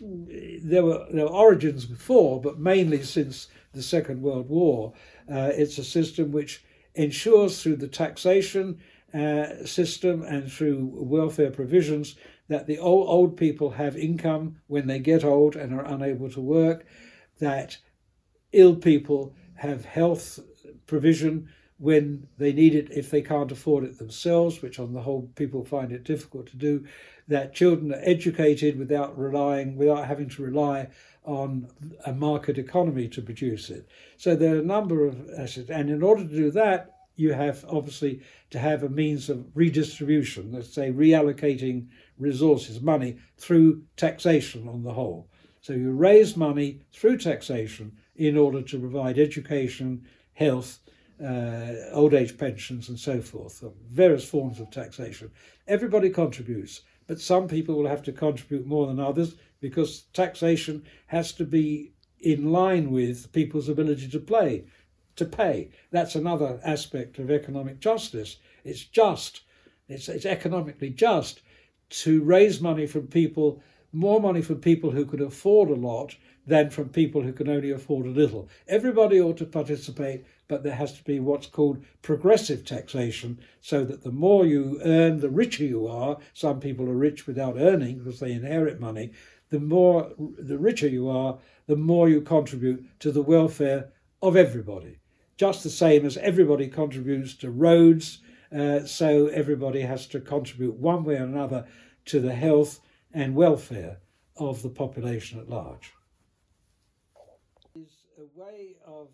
there 0.00 0.82
were 0.82 1.06
there 1.10 1.24
were 1.24 1.30
origins 1.30 1.84
before, 1.84 2.40
but 2.40 2.58
mainly 2.58 3.02
since 3.02 3.48
the 3.72 3.82
Second 3.82 4.22
World 4.22 4.48
War. 4.48 4.92
Uh, 5.30 5.50
it's 5.54 5.78
a 5.78 5.84
system 5.84 6.32
which 6.32 6.64
ensures 6.94 7.62
through 7.62 7.76
the 7.76 7.88
taxation 7.88 8.80
uh, 9.14 9.64
system 9.64 10.22
and 10.22 10.50
through 10.50 10.90
welfare 10.94 11.50
provisions 11.50 12.16
that 12.48 12.66
the 12.66 12.78
old, 12.78 13.08
old 13.08 13.36
people 13.36 13.70
have 13.70 13.96
income 13.96 14.56
when 14.66 14.86
they 14.86 14.98
get 14.98 15.24
old 15.24 15.56
and 15.56 15.72
are 15.72 15.84
unable 15.84 16.28
to 16.30 16.40
work, 16.40 16.84
that 17.40 17.78
ill 18.52 18.76
people 18.76 19.34
have 19.56 19.84
health 19.84 20.38
provision 20.86 21.48
when 21.78 22.26
they 22.36 22.52
need 22.52 22.74
it 22.74 22.90
if 22.90 23.10
they 23.10 23.22
can't 23.22 23.50
afford 23.50 23.84
it 23.84 23.98
themselves, 23.98 24.60
which 24.60 24.78
on 24.78 24.92
the 24.92 25.00
whole 25.00 25.30
people 25.34 25.64
find 25.64 25.92
it 25.92 26.04
difficult 26.04 26.46
to 26.46 26.56
do, 26.56 26.84
that 27.26 27.54
children 27.54 27.92
are 27.92 28.02
educated 28.02 28.78
without 28.78 29.18
relying, 29.18 29.76
without 29.76 30.06
having 30.06 30.28
to 30.28 30.42
rely 30.42 30.86
on 31.24 31.66
a 32.04 32.12
market 32.12 32.58
economy 32.58 33.08
to 33.08 33.22
produce 33.22 33.70
it. 33.70 33.88
So 34.18 34.36
there 34.36 34.56
are 34.56 34.60
a 34.60 34.64
number 34.64 35.06
of 35.06 35.30
assets, 35.38 35.70
and 35.70 35.88
in 35.88 36.02
order 36.02 36.22
to 36.22 36.36
do 36.36 36.50
that, 36.50 36.90
you 37.16 37.32
have 37.32 37.64
obviously 37.68 38.20
to 38.50 38.58
have 38.58 38.82
a 38.82 38.88
means 38.88 39.30
of 39.30 39.46
redistribution, 39.54 40.52
let's 40.52 40.74
say 40.74 40.92
reallocating 40.92 41.88
resources, 42.18 42.82
money, 42.82 43.16
through 43.38 43.84
taxation 43.96 44.68
on 44.68 44.82
the 44.82 44.92
whole. 44.92 45.29
So 45.60 45.74
you 45.74 45.92
raise 45.92 46.36
money 46.36 46.80
through 46.92 47.18
taxation 47.18 47.92
in 48.16 48.36
order 48.36 48.62
to 48.62 48.78
provide 48.78 49.18
education, 49.18 50.06
health, 50.32 50.78
uh, 51.22 51.74
old 51.92 52.14
age 52.14 52.38
pensions, 52.38 52.88
and 52.88 52.98
so 52.98 53.20
forth, 53.20 53.62
various 53.90 54.24
forms 54.24 54.58
of 54.58 54.70
taxation. 54.70 55.30
Everybody 55.68 56.08
contributes, 56.08 56.80
but 57.06 57.20
some 57.20 57.46
people 57.46 57.76
will 57.76 57.88
have 57.88 58.02
to 58.04 58.12
contribute 58.12 58.66
more 58.66 58.86
than 58.86 58.98
others 58.98 59.34
because 59.60 60.04
taxation 60.14 60.82
has 61.08 61.32
to 61.32 61.44
be 61.44 61.92
in 62.20 62.52
line 62.52 62.90
with 62.90 63.32
people's 63.32 63.68
ability 63.68 64.08
to 64.08 64.18
play, 64.18 64.64
to 65.16 65.26
pay. 65.26 65.70
That's 65.90 66.14
another 66.14 66.58
aspect 66.64 67.18
of 67.18 67.30
economic 67.30 67.80
justice. 67.80 68.36
It's 68.64 68.84
just, 68.84 69.42
it's, 69.88 70.08
it's 70.08 70.26
economically 70.26 70.90
just 70.90 71.42
to 71.90 72.22
raise 72.22 72.60
money 72.60 72.86
from 72.86 73.08
people, 73.08 73.62
more 73.92 74.20
money 74.20 74.42
from 74.42 74.60
people 74.60 74.90
who 74.90 75.04
can 75.04 75.22
afford 75.22 75.68
a 75.68 75.74
lot 75.74 76.14
than 76.46 76.70
from 76.70 76.88
people 76.88 77.22
who 77.22 77.32
can 77.32 77.48
only 77.48 77.70
afford 77.70 78.06
a 78.06 78.10
little. 78.10 78.48
Everybody 78.66 79.20
ought 79.20 79.36
to 79.38 79.46
participate, 79.46 80.24
but 80.48 80.62
there 80.62 80.74
has 80.74 80.92
to 80.94 81.04
be 81.04 81.20
what's 81.20 81.46
called 81.46 81.84
progressive 82.02 82.64
taxation, 82.64 83.40
so 83.60 83.84
that 83.84 84.02
the 84.02 84.12
more 84.12 84.46
you 84.46 84.80
earn, 84.84 85.20
the 85.20 85.30
richer 85.30 85.64
you 85.64 85.86
are. 85.86 86.18
Some 86.32 86.60
people 86.60 86.88
are 86.88 86.94
rich 86.94 87.26
without 87.26 87.56
earning 87.58 87.98
because 87.98 88.20
they 88.20 88.32
inherit 88.32 88.80
money. 88.80 89.12
The 89.50 89.60
more, 89.60 90.12
the 90.18 90.58
richer 90.58 90.88
you 90.88 91.08
are, 91.08 91.38
the 91.66 91.76
more 91.76 92.08
you 92.08 92.20
contribute 92.20 92.84
to 93.00 93.12
the 93.12 93.22
welfare 93.22 93.92
of 94.22 94.36
everybody. 94.36 94.98
Just 95.36 95.62
the 95.62 95.70
same 95.70 96.04
as 96.04 96.16
everybody 96.18 96.68
contributes 96.68 97.34
to 97.34 97.50
roads, 97.50 98.20
uh, 98.54 98.80
so 98.80 99.28
everybody 99.28 99.80
has 99.82 100.06
to 100.08 100.20
contribute 100.20 100.74
one 100.74 101.04
way 101.04 101.14
or 101.14 101.24
another 101.24 101.66
to 102.06 102.20
the 102.20 102.34
health 102.34 102.80
and 103.12 103.34
welfare 103.34 103.98
of 104.36 104.62
the 104.62 104.68
population 104.68 105.38
at 105.38 105.48
large. 105.48 105.92
Is 107.74 108.06
a 108.18 108.40
way 108.40 108.76
of 108.86 109.08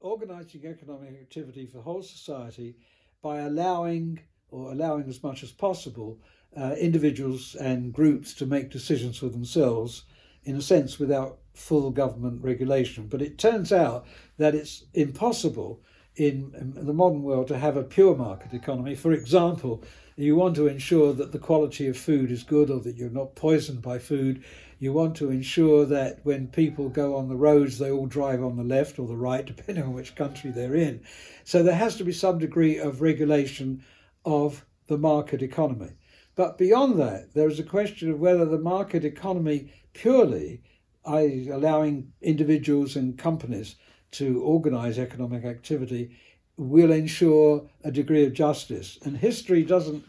organising 0.00 0.66
economic 0.66 1.10
activity 1.20 1.66
for 1.66 1.80
whole 1.80 2.02
society 2.02 2.76
by 3.22 3.40
allowing 3.40 4.20
or 4.50 4.72
allowing 4.72 5.08
as 5.08 5.22
much 5.22 5.42
as 5.42 5.50
possible 5.50 6.20
uh, 6.56 6.74
individuals 6.78 7.54
and 7.56 7.92
groups 7.92 8.34
to 8.34 8.46
make 8.46 8.70
decisions 8.70 9.18
for 9.18 9.28
themselves 9.28 10.04
in 10.44 10.56
a 10.56 10.62
sense 10.62 10.98
without 10.98 11.38
full 11.54 11.90
government 11.90 12.42
regulation. 12.42 13.06
But 13.06 13.22
it 13.22 13.38
turns 13.38 13.72
out 13.72 14.06
that 14.38 14.54
it's 14.54 14.84
impossible 14.94 15.80
in, 16.16 16.52
in 16.58 16.86
the 16.86 16.92
modern 16.92 17.22
world 17.22 17.48
to 17.48 17.58
have 17.58 17.76
a 17.76 17.82
pure 17.82 18.14
market 18.14 18.52
economy. 18.52 18.94
For 18.94 19.12
example, 19.12 19.82
you 20.16 20.36
want 20.36 20.54
to 20.56 20.68
ensure 20.68 21.12
that 21.12 21.32
the 21.32 21.38
quality 21.38 21.88
of 21.88 21.96
food 21.96 22.30
is 22.30 22.44
good 22.44 22.70
or 22.70 22.80
that 22.80 22.96
you're 22.96 23.10
not 23.10 23.34
poisoned 23.34 23.82
by 23.82 23.98
food. 23.98 24.44
You 24.78 24.92
want 24.92 25.16
to 25.16 25.30
ensure 25.30 25.84
that 25.86 26.20
when 26.22 26.48
people 26.48 26.88
go 26.88 27.16
on 27.16 27.28
the 27.28 27.36
roads, 27.36 27.78
they 27.78 27.90
all 27.90 28.06
drive 28.06 28.42
on 28.42 28.56
the 28.56 28.64
left 28.64 28.98
or 28.98 29.08
the 29.08 29.16
right, 29.16 29.44
depending 29.56 29.84
on 29.84 29.92
which 29.92 30.14
country 30.14 30.50
they're 30.50 30.76
in. 30.76 31.02
So 31.42 31.62
there 31.62 31.74
has 31.74 31.96
to 31.96 32.04
be 32.04 32.12
some 32.12 32.38
degree 32.38 32.78
of 32.78 33.00
regulation 33.00 33.84
of 34.24 34.64
the 34.86 34.98
market 34.98 35.42
economy. 35.42 35.90
But 36.36 36.58
beyond 36.58 36.98
that, 37.00 37.34
there 37.34 37.48
is 37.48 37.58
a 37.58 37.64
question 37.64 38.10
of 38.10 38.20
whether 38.20 38.44
the 38.44 38.58
market 38.58 39.04
economy 39.04 39.72
purely, 39.92 40.62
i.e., 41.04 41.48
allowing 41.48 42.12
individuals 42.20 42.96
and 42.96 43.16
companies 43.16 43.76
to 44.12 44.40
organize 44.42 44.98
economic 44.98 45.44
activity 45.44 46.16
will 46.56 46.92
ensure 46.92 47.68
a 47.82 47.90
degree 47.90 48.24
of 48.24 48.32
justice. 48.32 48.98
And 49.02 49.16
history 49.16 49.62
doesn't 49.62 50.04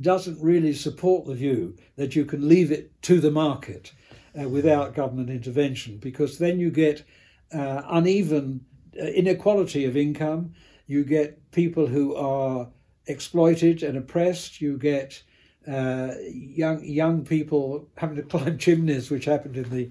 doesn't 0.00 0.40
really 0.40 0.72
support 0.72 1.26
the 1.26 1.34
view 1.34 1.76
that 1.96 2.14
you 2.14 2.24
can 2.24 2.48
leave 2.48 2.70
it 2.70 2.92
to 3.02 3.18
the 3.18 3.30
market 3.30 3.92
uh, 4.40 4.48
without 4.48 4.94
government 4.94 5.28
intervention, 5.28 5.96
because 5.96 6.38
then 6.38 6.60
you 6.60 6.70
get 6.70 7.02
uh, 7.52 7.82
uneven 7.88 8.64
uh, 9.00 9.06
inequality 9.06 9.84
of 9.84 9.96
income. 9.96 10.54
You 10.86 11.04
get 11.04 11.50
people 11.50 11.86
who 11.86 12.14
are 12.14 12.68
exploited 13.06 13.82
and 13.82 13.98
oppressed. 13.98 14.60
You 14.60 14.78
get 14.78 15.22
uh, 15.66 16.14
young 16.28 16.84
young 16.84 17.24
people 17.24 17.88
having 17.96 18.16
to 18.16 18.22
climb 18.38 18.58
chimneys, 18.58 19.10
which 19.10 19.24
happened 19.24 19.56
in 19.56 19.70
the 19.70 19.90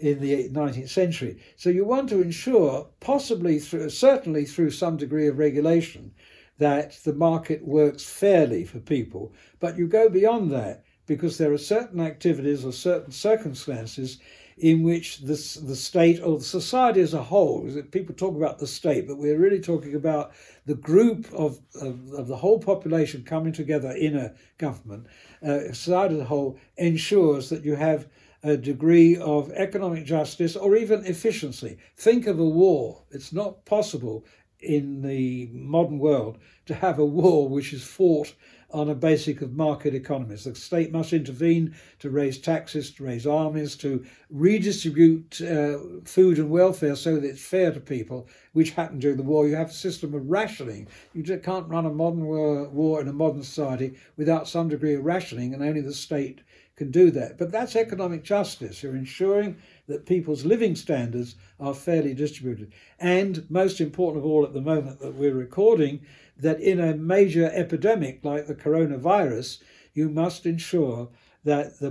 in 0.00 0.20
the 0.20 0.48
19th 0.48 0.88
century. 0.88 1.38
So 1.56 1.70
you 1.70 1.84
want 1.84 2.08
to 2.08 2.22
ensure, 2.22 2.88
possibly 3.00 3.58
through, 3.58 3.90
certainly 3.90 4.44
through 4.44 4.70
some 4.70 4.96
degree 4.96 5.28
of 5.28 5.38
regulation, 5.38 6.12
that 6.58 6.98
the 7.04 7.14
market 7.14 7.66
works 7.66 8.04
fairly 8.04 8.64
for 8.64 8.80
people. 8.80 9.32
But 9.60 9.78
you 9.78 9.86
go 9.86 10.08
beyond 10.08 10.50
that 10.52 10.84
because 11.06 11.38
there 11.38 11.52
are 11.52 11.58
certain 11.58 12.00
activities 12.00 12.64
or 12.64 12.72
certain 12.72 13.12
circumstances 13.12 14.18
in 14.58 14.82
which 14.82 15.20
the, 15.20 15.58
the 15.62 15.74
state 15.74 16.20
or 16.22 16.38
the 16.38 16.44
society 16.44 17.00
as 17.00 17.14
a 17.14 17.22
whole, 17.22 17.66
people 17.90 18.14
talk 18.14 18.36
about 18.36 18.58
the 18.58 18.66
state, 18.66 19.08
but 19.08 19.16
we're 19.16 19.38
really 19.38 19.60
talking 19.60 19.94
about 19.94 20.32
the 20.66 20.74
group 20.74 21.26
of, 21.32 21.58
of, 21.80 22.12
of 22.12 22.28
the 22.28 22.36
whole 22.36 22.58
population 22.58 23.24
coming 23.24 23.54
together 23.54 23.90
in 23.92 24.14
a 24.16 24.34
government, 24.58 25.06
uh, 25.42 25.72
society 25.72 26.14
as 26.16 26.20
a 26.20 26.26
whole 26.26 26.58
ensures 26.76 27.48
that 27.48 27.64
you 27.64 27.74
have 27.74 28.06
a 28.42 28.56
degree 28.56 29.16
of 29.16 29.50
economic 29.52 30.04
justice 30.04 30.56
or 30.56 30.76
even 30.76 31.04
efficiency. 31.04 31.76
Think 31.96 32.26
of 32.26 32.38
a 32.38 32.44
war. 32.44 33.02
It's 33.10 33.32
not 33.32 33.64
possible 33.64 34.24
in 34.60 35.02
the 35.02 35.48
modern 35.52 35.98
world 35.98 36.38
to 36.66 36.74
have 36.74 36.98
a 36.98 37.04
war 37.04 37.48
which 37.48 37.72
is 37.72 37.84
fought 37.84 38.34
on 38.72 38.88
a 38.88 38.94
basic 38.94 39.42
of 39.42 39.52
market 39.52 39.94
economies. 39.94 40.44
The 40.44 40.54
state 40.54 40.92
must 40.92 41.12
intervene 41.12 41.74
to 41.98 42.10
raise 42.10 42.38
taxes, 42.38 42.92
to 42.92 43.04
raise 43.04 43.26
armies, 43.26 43.74
to 43.76 44.04
redistribute 44.30 45.40
uh, 45.40 45.78
food 46.04 46.38
and 46.38 46.50
welfare 46.50 46.94
so 46.94 47.16
that 47.16 47.24
it's 47.24 47.42
fair 47.42 47.72
to 47.72 47.80
people, 47.80 48.28
which 48.52 48.70
happened 48.70 49.00
during 49.00 49.16
the 49.16 49.24
war. 49.24 49.48
You 49.48 49.56
have 49.56 49.70
a 49.70 49.72
system 49.72 50.14
of 50.14 50.30
rationing. 50.30 50.86
You 51.14 51.24
can't 51.38 51.68
run 51.68 51.86
a 51.86 51.90
modern 51.90 52.24
war 52.24 53.00
in 53.00 53.08
a 53.08 53.12
modern 53.12 53.42
society 53.42 53.96
without 54.16 54.48
some 54.48 54.68
degree 54.68 54.94
of 54.94 55.04
rationing, 55.04 55.52
and 55.52 55.62
only 55.62 55.80
the 55.80 55.92
state 55.92 56.42
can 56.80 56.90
do 56.90 57.10
that. 57.10 57.36
But 57.36 57.52
that's 57.52 57.76
economic 57.76 58.24
justice. 58.24 58.82
You're 58.82 58.96
ensuring 58.96 59.58
that 59.86 60.06
people's 60.06 60.46
living 60.46 60.74
standards 60.74 61.34
are 61.58 61.74
fairly 61.74 62.14
distributed. 62.14 62.72
And 62.98 63.44
most 63.50 63.82
important 63.82 64.24
of 64.24 64.30
all, 64.30 64.46
at 64.46 64.54
the 64.54 64.62
moment 64.62 64.98
that 65.00 65.14
we're 65.14 65.34
recording, 65.34 66.00
that 66.38 66.58
in 66.58 66.80
a 66.80 66.96
major 66.96 67.50
epidemic 67.52 68.24
like 68.24 68.46
the 68.46 68.54
coronavirus, 68.54 69.58
you 69.92 70.08
must 70.08 70.46
ensure 70.46 71.10
that 71.44 71.78
the 71.80 71.90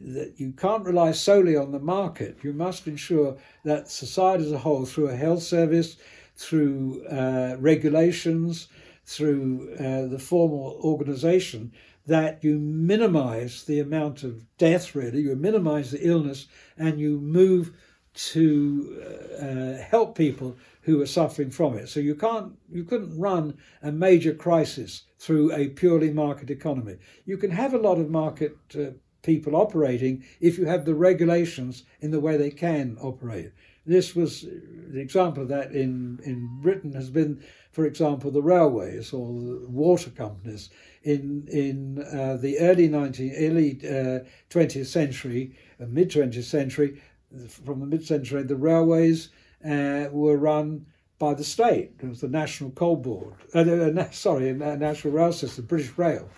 that 0.00 0.32
you 0.38 0.52
can't 0.52 0.86
rely 0.86 1.12
solely 1.12 1.54
on 1.54 1.70
the 1.72 1.86
market. 1.98 2.38
You 2.42 2.54
must 2.54 2.86
ensure 2.86 3.36
that 3.64 3.90
society 3.90 4.44
as 4.44 4.52
a 4.52 4.58
whole, 4.58 4.86
through 4.86 5.08
a 5.08 5.16
health 5.16 5.42
service, 5.42 5.98
through 6.36 7.04
uh, 7.06 7.56
regulations, 7.58 8.68
through 9.04 9.74
uh, 9.78 10.06
the 10.06 10.18
formal 10.18 10.80
organisation, 10.82 11.72
that 12.06 12.42
you 12.42 12.58
minimise 12.58 13.64
the 13.64 13.80
amount 13.80 14.22
of 14.22 14.44
death. 14.58 14.94
Really, 14.94 15.20
you 15.20 15.36
minimise 15.36 15.90
the 15.90 16.06
illness, 16.06 16.46
and 16.76 17.00
you 17.00 17.20
move 17.20 17.72
to 18.14 19.02
uh, 19.40 19.82
help 19.82 20.16
people 20.16 20.56
who 20.82 21.00
are 21.00 21.06
suffering 21.06 21.50
from 21.50 21.78
it. 21.78 21.88
So 21.88 22.00
you 22.00 22.14
can't, 22.14 22.52
you 22.70 22.84
couldn't 22.84 23.18
run 23.18 23.56
a 23.82 23.92
major 23.92 24.34
crisis 24.34 25.04
through 25.18 25.52
a 25.52 25.68
purely 25.68 26.12
market 26.12 26.50
economy. 26.50 26.96
You 27.24 27.38
can 27.38 27.50
have 27.52 27.72
a 27.72 27.78
lot 27.78 27.98
of 27.98 28.10
market 28.10 28.56
uh, 28.74 28.90
people 29.22 29.56
operating 29.56 30.24
if 30.40 30.58
you 30.58 30.66
have 30.66 30.84
the 30.84 30.94
regulations 30.94 31.84
in 32.00 32.10
the 32.10 32.20
way 32.20 32.36
they 32.36 32.50
can 32.50 32.98
operate. 33.00 33.52
This 33.84 34.14
was 34.14 34.42
the 34.42 35.00
example 35.00 35.42
of 35.42 35.48
that 35.48 35.72
in, 35.72 36.20
in 36.24 36.60
Britain 36.60 36.92
has 36.92 37.10
been, 37.10 37.42
for 37.72 37.84
example, 37.84 38.30
the 38.30 38.42
railways 38.42 39.12
or 39.12 39.32
the 39.32 39.66
water 39.68 40.10
companies. 40.10 40.70
In 41.02 41.48
in 41.50 42.02
uh, 42.02 42.36
the 42.36 42.60
early 42.60 42.86
19, 42.88 43.34
early 43.36 43.80
uh, 43.82 44.20
20th 44.50 44.86
century, 44.86 45.56
uh, 45.80 45.86
mid 45.88 46.10
20th 46.10 46.44
century, 46.44 47.02
from 47.48 47.80
the 47.80 47.86
mid 47.86 48.06
century, 48.06 48.44
the 48.44 48.56
railways 48.56 49.30
uh, 49.64 50.08
were 50.12 50.36
run 50.36 50.86
by 51.18 51.34
the 51.34 51.44
state. 51.44 51.92
It 52.00 52.08
was 52.08 52.20
the 52.20 52.28
National 52.28 52.70
Coal 52.70 52.96
Board, 52.96 53.34
uh, 53.54 53.60
uh 53.60 54.10
sorry, 54.10 54.52
National 54.52 55.14
Rail 55.14 55.32
System, 55.32 55.66
British 55.66 55.96
Rail. 55.96 56.28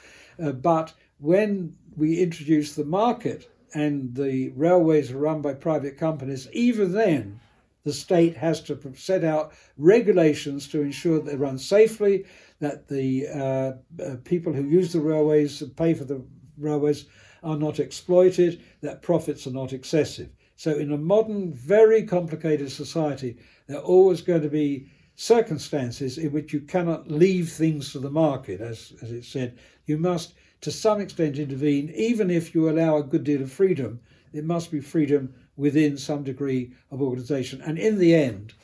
Uh, 0.42 0.52
but 0.52 0.94
when 1.18 1.76
we 1.96 2.22
introduced 2.22 2.76
the 2.76 2.84
market 2.84 3.50
and 3.74 4.14
the 4.14 4.50
railways 4.50 5.10
are 5.10 5.18
run 5.18 5.42
by 5.42 5.54
private 5.54 5.98
companies, 5.98 6.48
even 6.52 6.92
then 6.92 7.40
the 7.84 7.92
state 7.92 8.36
has 8.36 8.62
to 8.62 8.78
set 8.96 9.24
out 9.24 9.52
regulations 9.76 10.68
to 10.68 10.80
ensure 10.80 11.18
that 11.18 11.26
they 11.26 11.36
run 11.36 11.58
safely, 11.58 12.24
that 12.60 12.88
the 12.88 13.26
uh, 13.28 14.02
uh, 14.02 14.16
people 14.24 14.52
who 14.52 14.64
use 14.64 14.92
the 14.92 15.00
railways 15.00 15.60
and 15.60 15.76
pay 15.76 15.92
for 15.92 16.04
the 16.04 16.24
railways 16.56 17.06
are 17.42 17.58
not 17.58 17.78
exploited, 17.78 18.62
that 18.80 19.02
profits 19.02 19.46
are 19.46 19.52
not 19.52 19.72
excessive. 19.72 20.30
So, 20.56 20.76
in 20.76 20.92
a 20.92 20.96
modern, 20.96 21.52
very 21.52 22.04
complicated 22.04 22.70
society, 22.70 23.36
there 23.66 23.78
are 23.78 23.82
always 23.82 24.22
going 24.22 24.42
to 24.42 24.48
be 24.48 24.88
circumstances 25.16 26.16
in 26.16 26.32
which 26.32 26.52
you 26.52 26.60
cannot 26.60 27.10
leave 27.10 27.50
things 27.50 27.92
to 27.92 27.98
the 27.98 28.10
market, 28.10 28.60
as, 28.60 28.92
as 29.02 29.12
it 29.12 29.24
said. 29.24 29.58
You 29.86 29.98
must, 29.98 30.34
to 30.60 30.70
some 30.70 31.00
extent, 31.00 31.38
intervene, 31.38 31.92
even 31.94 32.30
if 32.30 32.54
you 32.54 32.68
allow 32.68 32.96
a 32.96 33.02
good 33.02 33.24
deal 33.24 33.42
of 33.42 33.52
freedom. 33.52 34.00
It 34.32 34.44
must 34.44 34.70
be 34.70 34.80
freedom 34.80 35.34
within 35.56 35.96
some 35.96 36.24
degree 36.24 36.72
of 36.90 37.00
organisation. 37.00 37.60
And 37.60 37.78
in 37.78 37.98
the 37.98 38.14
end, 38.14 38.54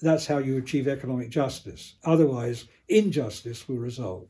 that's 0.00 0.26
how 0.26 0.38
you 0.38 0.56
achieve 0.58 0.86
economic 0.86 1.30
justice. 1.30 1.94
Otherwise, 2.04 2.66
injustice 2.88 3.68
will 3.68 3.78
result 3.78 4.28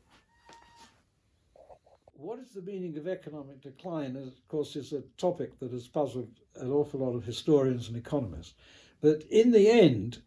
what 2.21 2.39
is 2.39 2.53
the 2.53 2.61
meaning 2.61 2.97
of 2.97 3.07
economic 3.07 3.61
decline? 3.61 4.15
Of 4.15 4.47
course, 4.47 4.75
is 4.75 4.93
a 4.93 5.01
topic 5.17 5.57
that 5.59 5.71
has 5.71 5.87
puzzled 5.87 6.29
an 6.55 6.71
awful 6.71 6.99
lot 6.99 7.15
of 7.15 7.25
historians 7.25 7.87
and 7.87 7.97
economists. 7.97 8.53
But 9.01 9.23
in 9.31 9.51
the 9.51 9.67
end, 9.69 10.21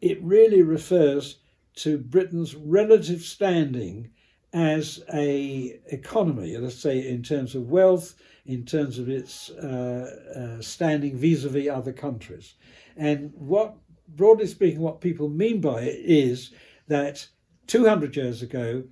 it 0.00 0.20
really 0.20 0.62
refers 0.62 1.38
to 1.76 1.96
Britain's 1.96 2.56
relative 2.56 3.22
standing 3.22 4.10
as 4.52 5.02
a 5.12 5.78
economy, 5.86 6.56
let's 6.56 6.80
say 6.80 7.06
in 7.06 7.22
terms 7.22 7.54
of 7.54 7.70
wealth, 7.70 8.14
in 8.46 8.64
terms 8.64 8.98
of 8.98 9.08
its 9.08 9.50
uh, 9.50 10.56
uh, 10.58 10.62
standing 10.62 11.16
vis-a-vis 11.16 11.68
other 11.68 11.92
countries. 11.92 12.54
And 12.96 13.32
what, 13.34 13.76
broadly 14.08 14.46
speaking, 14.46 14.80
what 14.80 15.00
people 15.00 15.28
mean 15.28 15.60
by 15.60 15.82
it 15.82 16.00
is 16.02 16.52
that 16.88 17.28
200 17.66 18.16
years 18.16 18.42
ago 18.42 18.84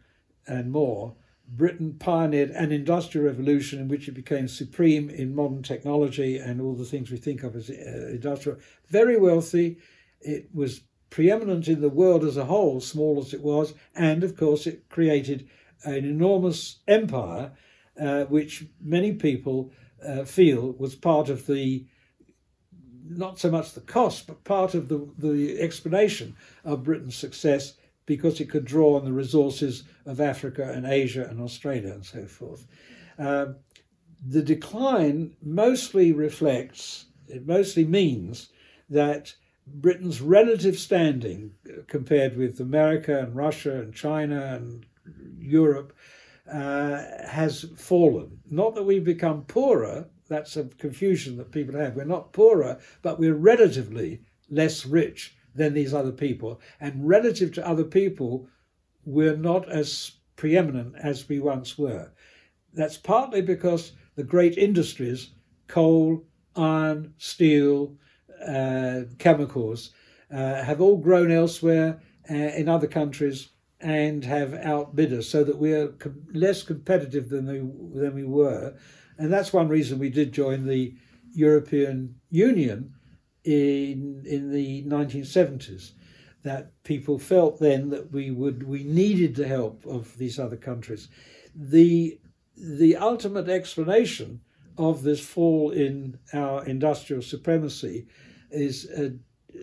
and 0.46 0.70
more, 0.70 1.16
Britain 1.48 1.94
pioneered 1.98 2.50
an 2.50 2.72
industrial 2.72 3.26
revolution 3.26 3.80
in 3.80 3.88
which 3.88 4.08
it 4.08 4.12
became 4.12 4.48
supreme 4.48 5.08
in 5.08 5.34
modern 5.34 5.62
technology 5.62 6.38
and 6.38 6.60
all 6.60 6.74
the 6.74 6.84
things 6.84 7.10
we 7.10 7.16
think 7.16 7.42
of 7.42 7.54
as 7.56 7.70
uh, 7.70 8.08
industrial. 8.10 8.58
Very 8.88 9.16
wealthy. 9.16 9.78
It 10.20 10.48
was 10.52 10.82
preeminent 11.10 11.68
in 11.68 11.80
the 11.80 11.88
world 11.88 12.24
as 12.24 12.36
a 12.36 12.44
whole, 12.44 12.80
small 12.80 13.20
as 13.20 13.32
it 13.32 13.42
was, 13.42 13.74
and 13.94 14.24
of 14.24 14.36
course 14.36 14.66
it 14.66 14.88
created 14.88 15.48
an 15.84 16.04
enormous 16.04 16.80
empire, 16.88 17.52
uh, 18.00 18.24
which 18.24 18.64
many 18.80 19.12
people 19.12 19.72
uh, 20.06 20.24
feel 20.24 20.72
was 20.72 20.94
part 20.94 21.28
of 21.28 21.46
the 21.46 21.86
not 23.08 23.38
so 23.38 23.50
much 23.50 23.72
the 23.72 23.80
cost, 23.80 24.26
but 24.26 24.42
part 24.42 24.74
of 24.74 24.88
the, 24.88 25.08
the 25.18 25.60
explanation 25.60 26.34
of 26.64 26.82
Britain's 26.82 27.14
success 27.14 27.74
because 28.04 28.40
it 28.40 28.50
could 28.50 28.64
draw 28.64 28.96
on 28.96 29.04
the 29.04 29.12
resources 29.12 29.84
of 30.06 30.20
Africa 30.20 30.72
and 30.72 30.86
Asia 30.86 31.24
and 31.28 31.40
Australia 31.40 31.92
and 31.92 32.04
so 32.04 32.24
forth. 32.26 32.66
Uh, 33.18 33.46
the 34.26 34.42
decline 34.42 35.36
mostly 35.42 36.12
reflects, 36.12 37.06
it 37.28 37.46
mostly 37.46 37.84
means 37.84 38.48
that 38.88 39.34
Britain's 39.66 40.20
relative 40.20 40.78
standing 40.78 41.52
compared 41.88 42.36
with 42.36 42.60
America 42.60 43.18
and 43.18 43.34
Russia 43.34 43.80
and 43.80 43.94
China 43.94 44.54
and 44.54 44.86
Europe 45.38 45.92
uh, 46.50 47.02
has 47.26 47.66
fallen. 47.76 48.38
Not 48.48 48.74
that 48.74 48.84
we've 48.84 49.04
become 49.04 49.44
poorer, 49.44 50.08
that's 50.28 50.56
a 50.56 50.64
confusion 50.64 51.36
that 51.36 51.52
people 51.52 51.78
have. 51.78 51.96
We're 51.96 52.04
not 52.04 52.32
poorer, 52.32 52.78
but 53.02 53.18
we're 53.18 53.34
relatively 53.34 54.22
less 54.50 54.86
rich 54.86 55.36
than 55.54 55.74
these 55.74 55.94
other 55.94 56.12
people. 56.12 56.60
And 56.80 57.06
relative 57.06 57.52
to 57.54 57.66
other 57.66 57.84
people, 57.84 58.48
we're 59.04 59.36
not 59.36 59.68
as 59.68 60.12
preeminent 60.36 60.94
as 61.02 61.28
we 61.28 61.40
once 61.40 61.78
were. 61.78 62.12
That's 62.74 62.96
partly 62.96 63.40
because 63.40 63.92
the 64.16 64.24
great 64.24 64.58
industries, 64.58 65.30
coal, 65.66 66.24
iron, 66.54 67.14
steel, 67.18 67.96
uh, 68.46 69.02
chemicals, 69.18 69.90
uh, 70.30 70.62
have 70.62 70.80
all 70.80 70.96
grown 70.96 71.30
elsewhere 71.30 72.00
uh, 72.30 72.34
in 72.34 72.68
other 72.68 72.86
countries 72.86 73.50
and 73.80 74.24
have 74.24 74.54
outbid 74.54 75.12
us, 75.12 75.28
so 75.28 75.44
that 75.44 75.58
we 75.58 75.72
are 75.72 75.88
com- 75.88 76.26
less 76.32 76.62
competitive 76.62 77.28
than, 77.28 77.46
we, 77.46 78.00
than 78.00 78.14
we 78.14 78.24
were. 78.24 78.74
And 79.18 79.32
that's 79.32 79.52
one 79.52 79.68
reason 79.68 79.98
we 79.98 80.10
did 80.10 80.32
join 80.32 80.66
the 80.66 80.94
European 81.32 82.16
Union 82.30 82.94
in 83.46 84.24
in 84.26 84.50
the 84.50 84.82
1970s 84.84 85.92
that 86.42 86.82
people 86.82 87.18
felt 87.18 87.60
then 87.60 87.90
that 87.90 88.10
we 88.10 88.30
would 88.30 88.64
we 88.64 88.82
needed 88.82 89.36
the 89.36 89.46
help 89.46 89.86
of 89.86 90.18
these 90.18 90.38
other 90.38 90.56
countries 90.56 91.08
the 91.54 92.18
the 92.56 92.96
ultimate 92.96 93.48
explanation 93.48 94.40
of 94.78 95.04
this 95.04 95.24
fall 95.24 95.70
in 95.70 96.18
our 96.32 96.64
industrial 96.66 97.22
supremacy 97.22 98.06
is 98.50 98.88
uh, 98.90 99.10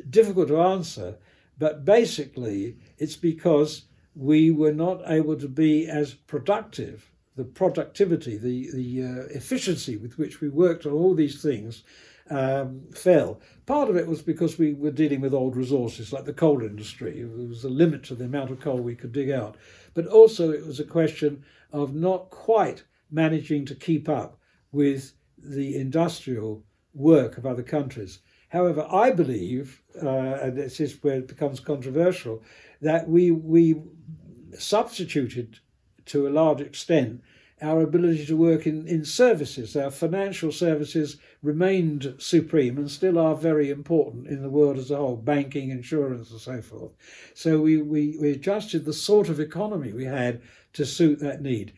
difficult 0.10 0.48
to 0.48 0.60
answer 0.60 1.16
but 1.58 1.86
basically 1.86 2.78
it's 2.98 3.16
because 3.16 3.84
we 4.16 4.52
were 4.52 4.74
not 4.74 5.02
able 5.08 5.36
to 5.36 5.48
be 5.48 5.88
as 5.88 6.14
productive 6.14 7.12
the 7.36 7.44
productivity 7.44 8.38
the 8.38 8.70
the 8.74 9.04
uh, 9.04 9.36
efficiency 9.36 9.98
with 9.98 10.18
which 10.18 10.42
we 10.42 10.50
worked 10.50 10.86
on 10.86 10.94
all 10.94 11.16
these 11.16 11.42
things 11.42 11.84
um, 12.30 12.82
fell. 12.94 13.40
Part 13.66 13.90
of 13.90 13.98
it 13.98 14.08
was 14.08 14.22
because 14.22 14.58
we 14.58 14.74
were 14.74 14.92
dealing 14.92 15.22
with 15.22 15.34
old 15.34 15.56
resources 15.56 16.14
like 16.14 16.26
the 16.26 16.34
coal 16.34 16.62
industry. 16.62 17.22
There 17.22 17.48
was 17.48 17.64
a 17.64 17.70
limit 17.70 18.04
to 18.06 18.16
the 18.16 18.26
amount 18.26 18.52
of 18.52 18.60
coal 18.60 18.80
we 18.80 18.96
could 18.96 19.12
dig 19.12 19.30
out. 19.30 19.56
But 19.94 20.08
also, 20.08 20.52
it 20.52 20.66
was 20.66 20.80
a 20.80 20.86
question 20.86 21.44
of 21.72 21.94
not 21.94 22.30
quite 22.30 22.84
managing 23.12 23.66
to 23.66 23.76
keep 23.76 24.10
up 24.10 24.40
with 24.72 25.14
the 25.38 25.76
industrial 25.76 26.64
work 26.94 27.38
of 27.38 27.46
other 27.46 27.64
countries. 27.64 28.20
However, 28.54 28.86
I 28.92 29.10
believe, 29.10 29.82
uh, 30.00 30.08
and 30.08 30.56
this 30.56 30.80
is 30.80 31.02
where 31.02 31.18
it 31.18 31.28
becomes 31.28 31.60
controversial, 31.60 32.44
that 32.82 33.10
we 33.10 33.32
we 33.32 33.82
substituted 34.56 35.58
to 36.06 36.28
a 36.28 36.30
large 36.30 36.62
extent 36.62 37.24
our 37.64 37.82
ability 37.82 38.28
to 38.28 38.38
work 38.38 38.68
in, 38.68 38.88
in 38.88 39.06
services. 39.06 39.76
Our 39.76 39.90
financial 39.90 40.52
services 40.52 41.18
remained 41.42 42.14
supreme 42.20 42.78
and 42.78 42.92
still 42.92 43.18
are 43.18 43.36
very 43.36 43.72
important 43.72 44.28
in 44.28 44.44
the 44.44 44.50
world 44.50 44.78
as 44.78 44.92
a 44.92 44.98
whole, 44.98 45.16
banking, 45.16 45.72
insurance, 45.72 46.30
and 46.30 46.40
so 46.40 46.62
forth. 46.62 46.92
So 47.34 47.60
we, 47.60 47.82
we, 47.82 48.18
we 48.22 48.32
adjusted 48.32 48.86
the 48.86 48.94
sort 48.94 49.30
of 49.30 49.40
economy 49.40 49.94
we 49.94 50.06
had 50.06 50.42
to 50.74 50.86
suit 50.86 51.20
that 51.20 51.42
need. 51.42 51.74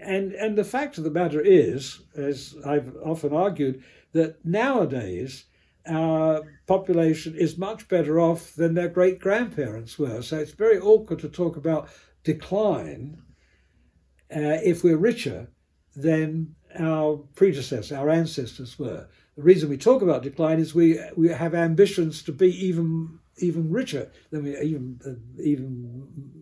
And, 0.00 0.32
and 0.34 0.56
the 0.56 0.62
fact 0.62 0.98
of 0.98 1.04
the 1.04 1.10
matter 1.10 1.40
is, 1.40 2.02
as 2.14 2.54
I've 2.64 2.94
often 3.02 3.32
argued, 3.32 3.82
that 4.12 4.44
nowadays 4.44 5.46
our 5.86 6.42
population 6.66 7.34
is 7.34 7.58
much 7.58 7.88
better 7.88 8.18
off 8.18 8.54
than 8.54 8.74
their 8.74 8.88
great 8.88 9.18
grandparents 9.20 9.98
were. 9.98 10.22
So 10.22 10.38
it's 10.38 10.52
very 10.52 10.78
awkward 10.78 11.18
to 11.20 11.28
talk 11.28 11.56
about 11.56 11.88
decline 12.22 13.22
uh, 14.34 14.58
if 14.64 14.82
we're 14.82 14.96
richer 14.96 15.48
than 15.94 16.54
our 16.78 17.18
predecessors, 17.34 17.92
our 17.92 18.10
ancestors 18.10 18.78
were. 18.78 19.06
The 19.36 19.42
reason 19.42 19.68
we 19.68 19.76
talk 19.76 20.02
about 20.02 20.22
decline 20.22 20.58
is 20.58 20.74
we 20.74 21.00
we 21.16 21.28
have 21.28 21.54
ambitions 21.54 22.22
to 22.22 22.32
be 22.32 22.50
even 22.66 23.18
even 23.38 23.70
richer 23.70 24.10
than 24.30 24.44
we 24.44 24.58
even 24.58 25.00
uh, 25.06 25.42
even 25.42 26.33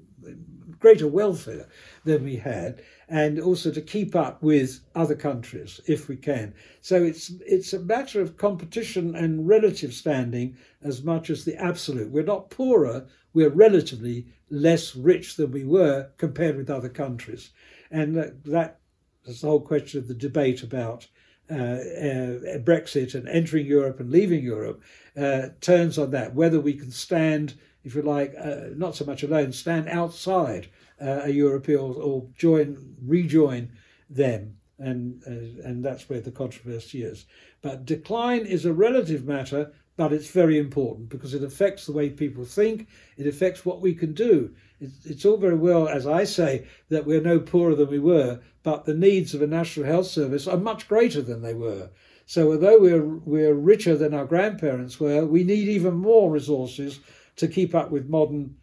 greater 0.83 1.07
welfare 1.07 1.69
than 2.05 2.25
we 2.25 2.37
had, 2.37 2.83
and 3.09 3.39
also 3.39 3.71
to 3.71 3.81
keep 3.81 4.17
up 4.17 4.43
with 4.43 4.81
other 4.97 5.15
countries 5.15 5.81
if 5.87 6.09
we 6.09 6.17
can. 6.17 6.53
So 6.81 7.03
it's 7.05 7.33
it's 7.47 7.73
a 7.73 7.79
matter 7.79 8.21
of 8.21 8.37
competition 8.37 9.15
and 9.15 9.49
relative 9.49 9.95
standing 9.95 10.57
as 10.83 11.05
much 11.05 11.31
as 11.31 11.45
the 11.45 11.57
absolute. 11.57 12.11
We're 12.11 12.25
not 12.25 12.51
poorer; 12.51 13.07
we're 13.33 13.49
relatively 13.49 14.27
less 14.51 14.97
rich 14.97 15.37
than 15.37 15.53
we 15.53 15.65
were 15.65 16.11
compared 16.19 16.57
with 16.57 16.69
other 16.69 16.91
countries, 16.91 17.51
and 17.91 18.17
that, 18.17 18.45
that 18.45 18.81
is 19.25 19.41
the 19.41 19.47
whole 19.47 19.61
question 19.61 20.01
of 20.01 20.09
the 20.09 20.15
debate 20.15 20.63
about. 20.63 21.09
Uh, 21.51 21.55
uh, 21.55 22.59
Brexit 22.71 23.15
and 23.15 23.29
entering 23.29 23.67
Europe 23.67 24.01
and 24.01 24.11
leaving 24.11 24.43
Europe 24.43 24.81
uh, 25.19 25.49
turns 25.61 25.99
on 25.99 26.11
that 26.13 26.35
whether 26.35 26.61
we 26.61 26.73
can 26.73 26.91
stand 26.91 27.55
if 27.85 27.95
you 27.95 28.03
like, 28.03 28.35
uh, 28.39 28.69
not 28.77 28.97
so 28.97 29.05
much 29.05 29.23
alone, 29.23 29.53
stand 29.53 29.89
outside 29.89 30.69
uh, 31.01 31.23
a 31.25 31.31
European 31.31 31.81
or, 31.81 32.27
join, 32.37 32.97
rejoin 33.05 33.71
them. 34.09 34.57
And, 34.79 35.23
uh, 35.27 35.69
and 35.69 35.85
that's 35.85 36.09
where 36.09 36.21
the 36.21 36.31
controversy 36.31 37.03
is. 37.03 37.27
But 37.61 37.85
decline 37.85 38.47
is 38.47 38.65
a 38.65 38.73
relative 38.73 39.25
matter, 39.25 39.73
but 39.97 40.13
it's 40.13 40.31
very 40.31 40.59
important 40.59 41.09
because 41.09 41.35
it 41.35 41.45
affects 41.45 41.87
the 41.87 41.93
way 41.93 42.11
people 42.11 42.45
think, 42.45 42.89
it 43.17 43.27
affects 43.27 43.65
what 43.65 43.81
we 43.81 43.95
can 43.95 44.13
do. 44.15 44.55
It's, 44.81 45.07
it's 45.07 45.25
all 45.25 45.37
very 45.37 45.55
well, 45.55 45.87
as 45.87 46.07
I 46.07 46.25
say, 46.25 46.67
that 46.89 47.07
we're 47.07 47.21
no 47.21 47.39
poorer 47.39 47.77
than 47.77 47.91
we 47.91 48.01
were, 48.01 48.41
but 48.63 48.85
the 48.85 48.95
needs 48.95 49.35
of 49.35 49.43
a 49.43 49.47
national 49.47 49.87
health 49.87 50.07
service 50.07 50.49
are 50.49 50.57
much 50.57 50.89
greater 50.89 51.23
than 51.23 51.43
they 51.43 51.55
were. 51.55 51.91
So 52.27 52.53
although 52.53 52.79
we're 52.81 53.05
we're 53.05 53.55
richer 53.55 53.97
than 53.97 54.15
our 54.15 54.25
grandparents 54.25 54.99
were, 54.99 55.27
we 55.27 55.45
need 55.45 55.69
even 55.69 55.95
more 55.95 56.31
resources 56.31 57.01
to 57.37 57.49
keep 57.49 57.75
up 57.75 57.91
with 57.91 58.09
modern 58.09 58.57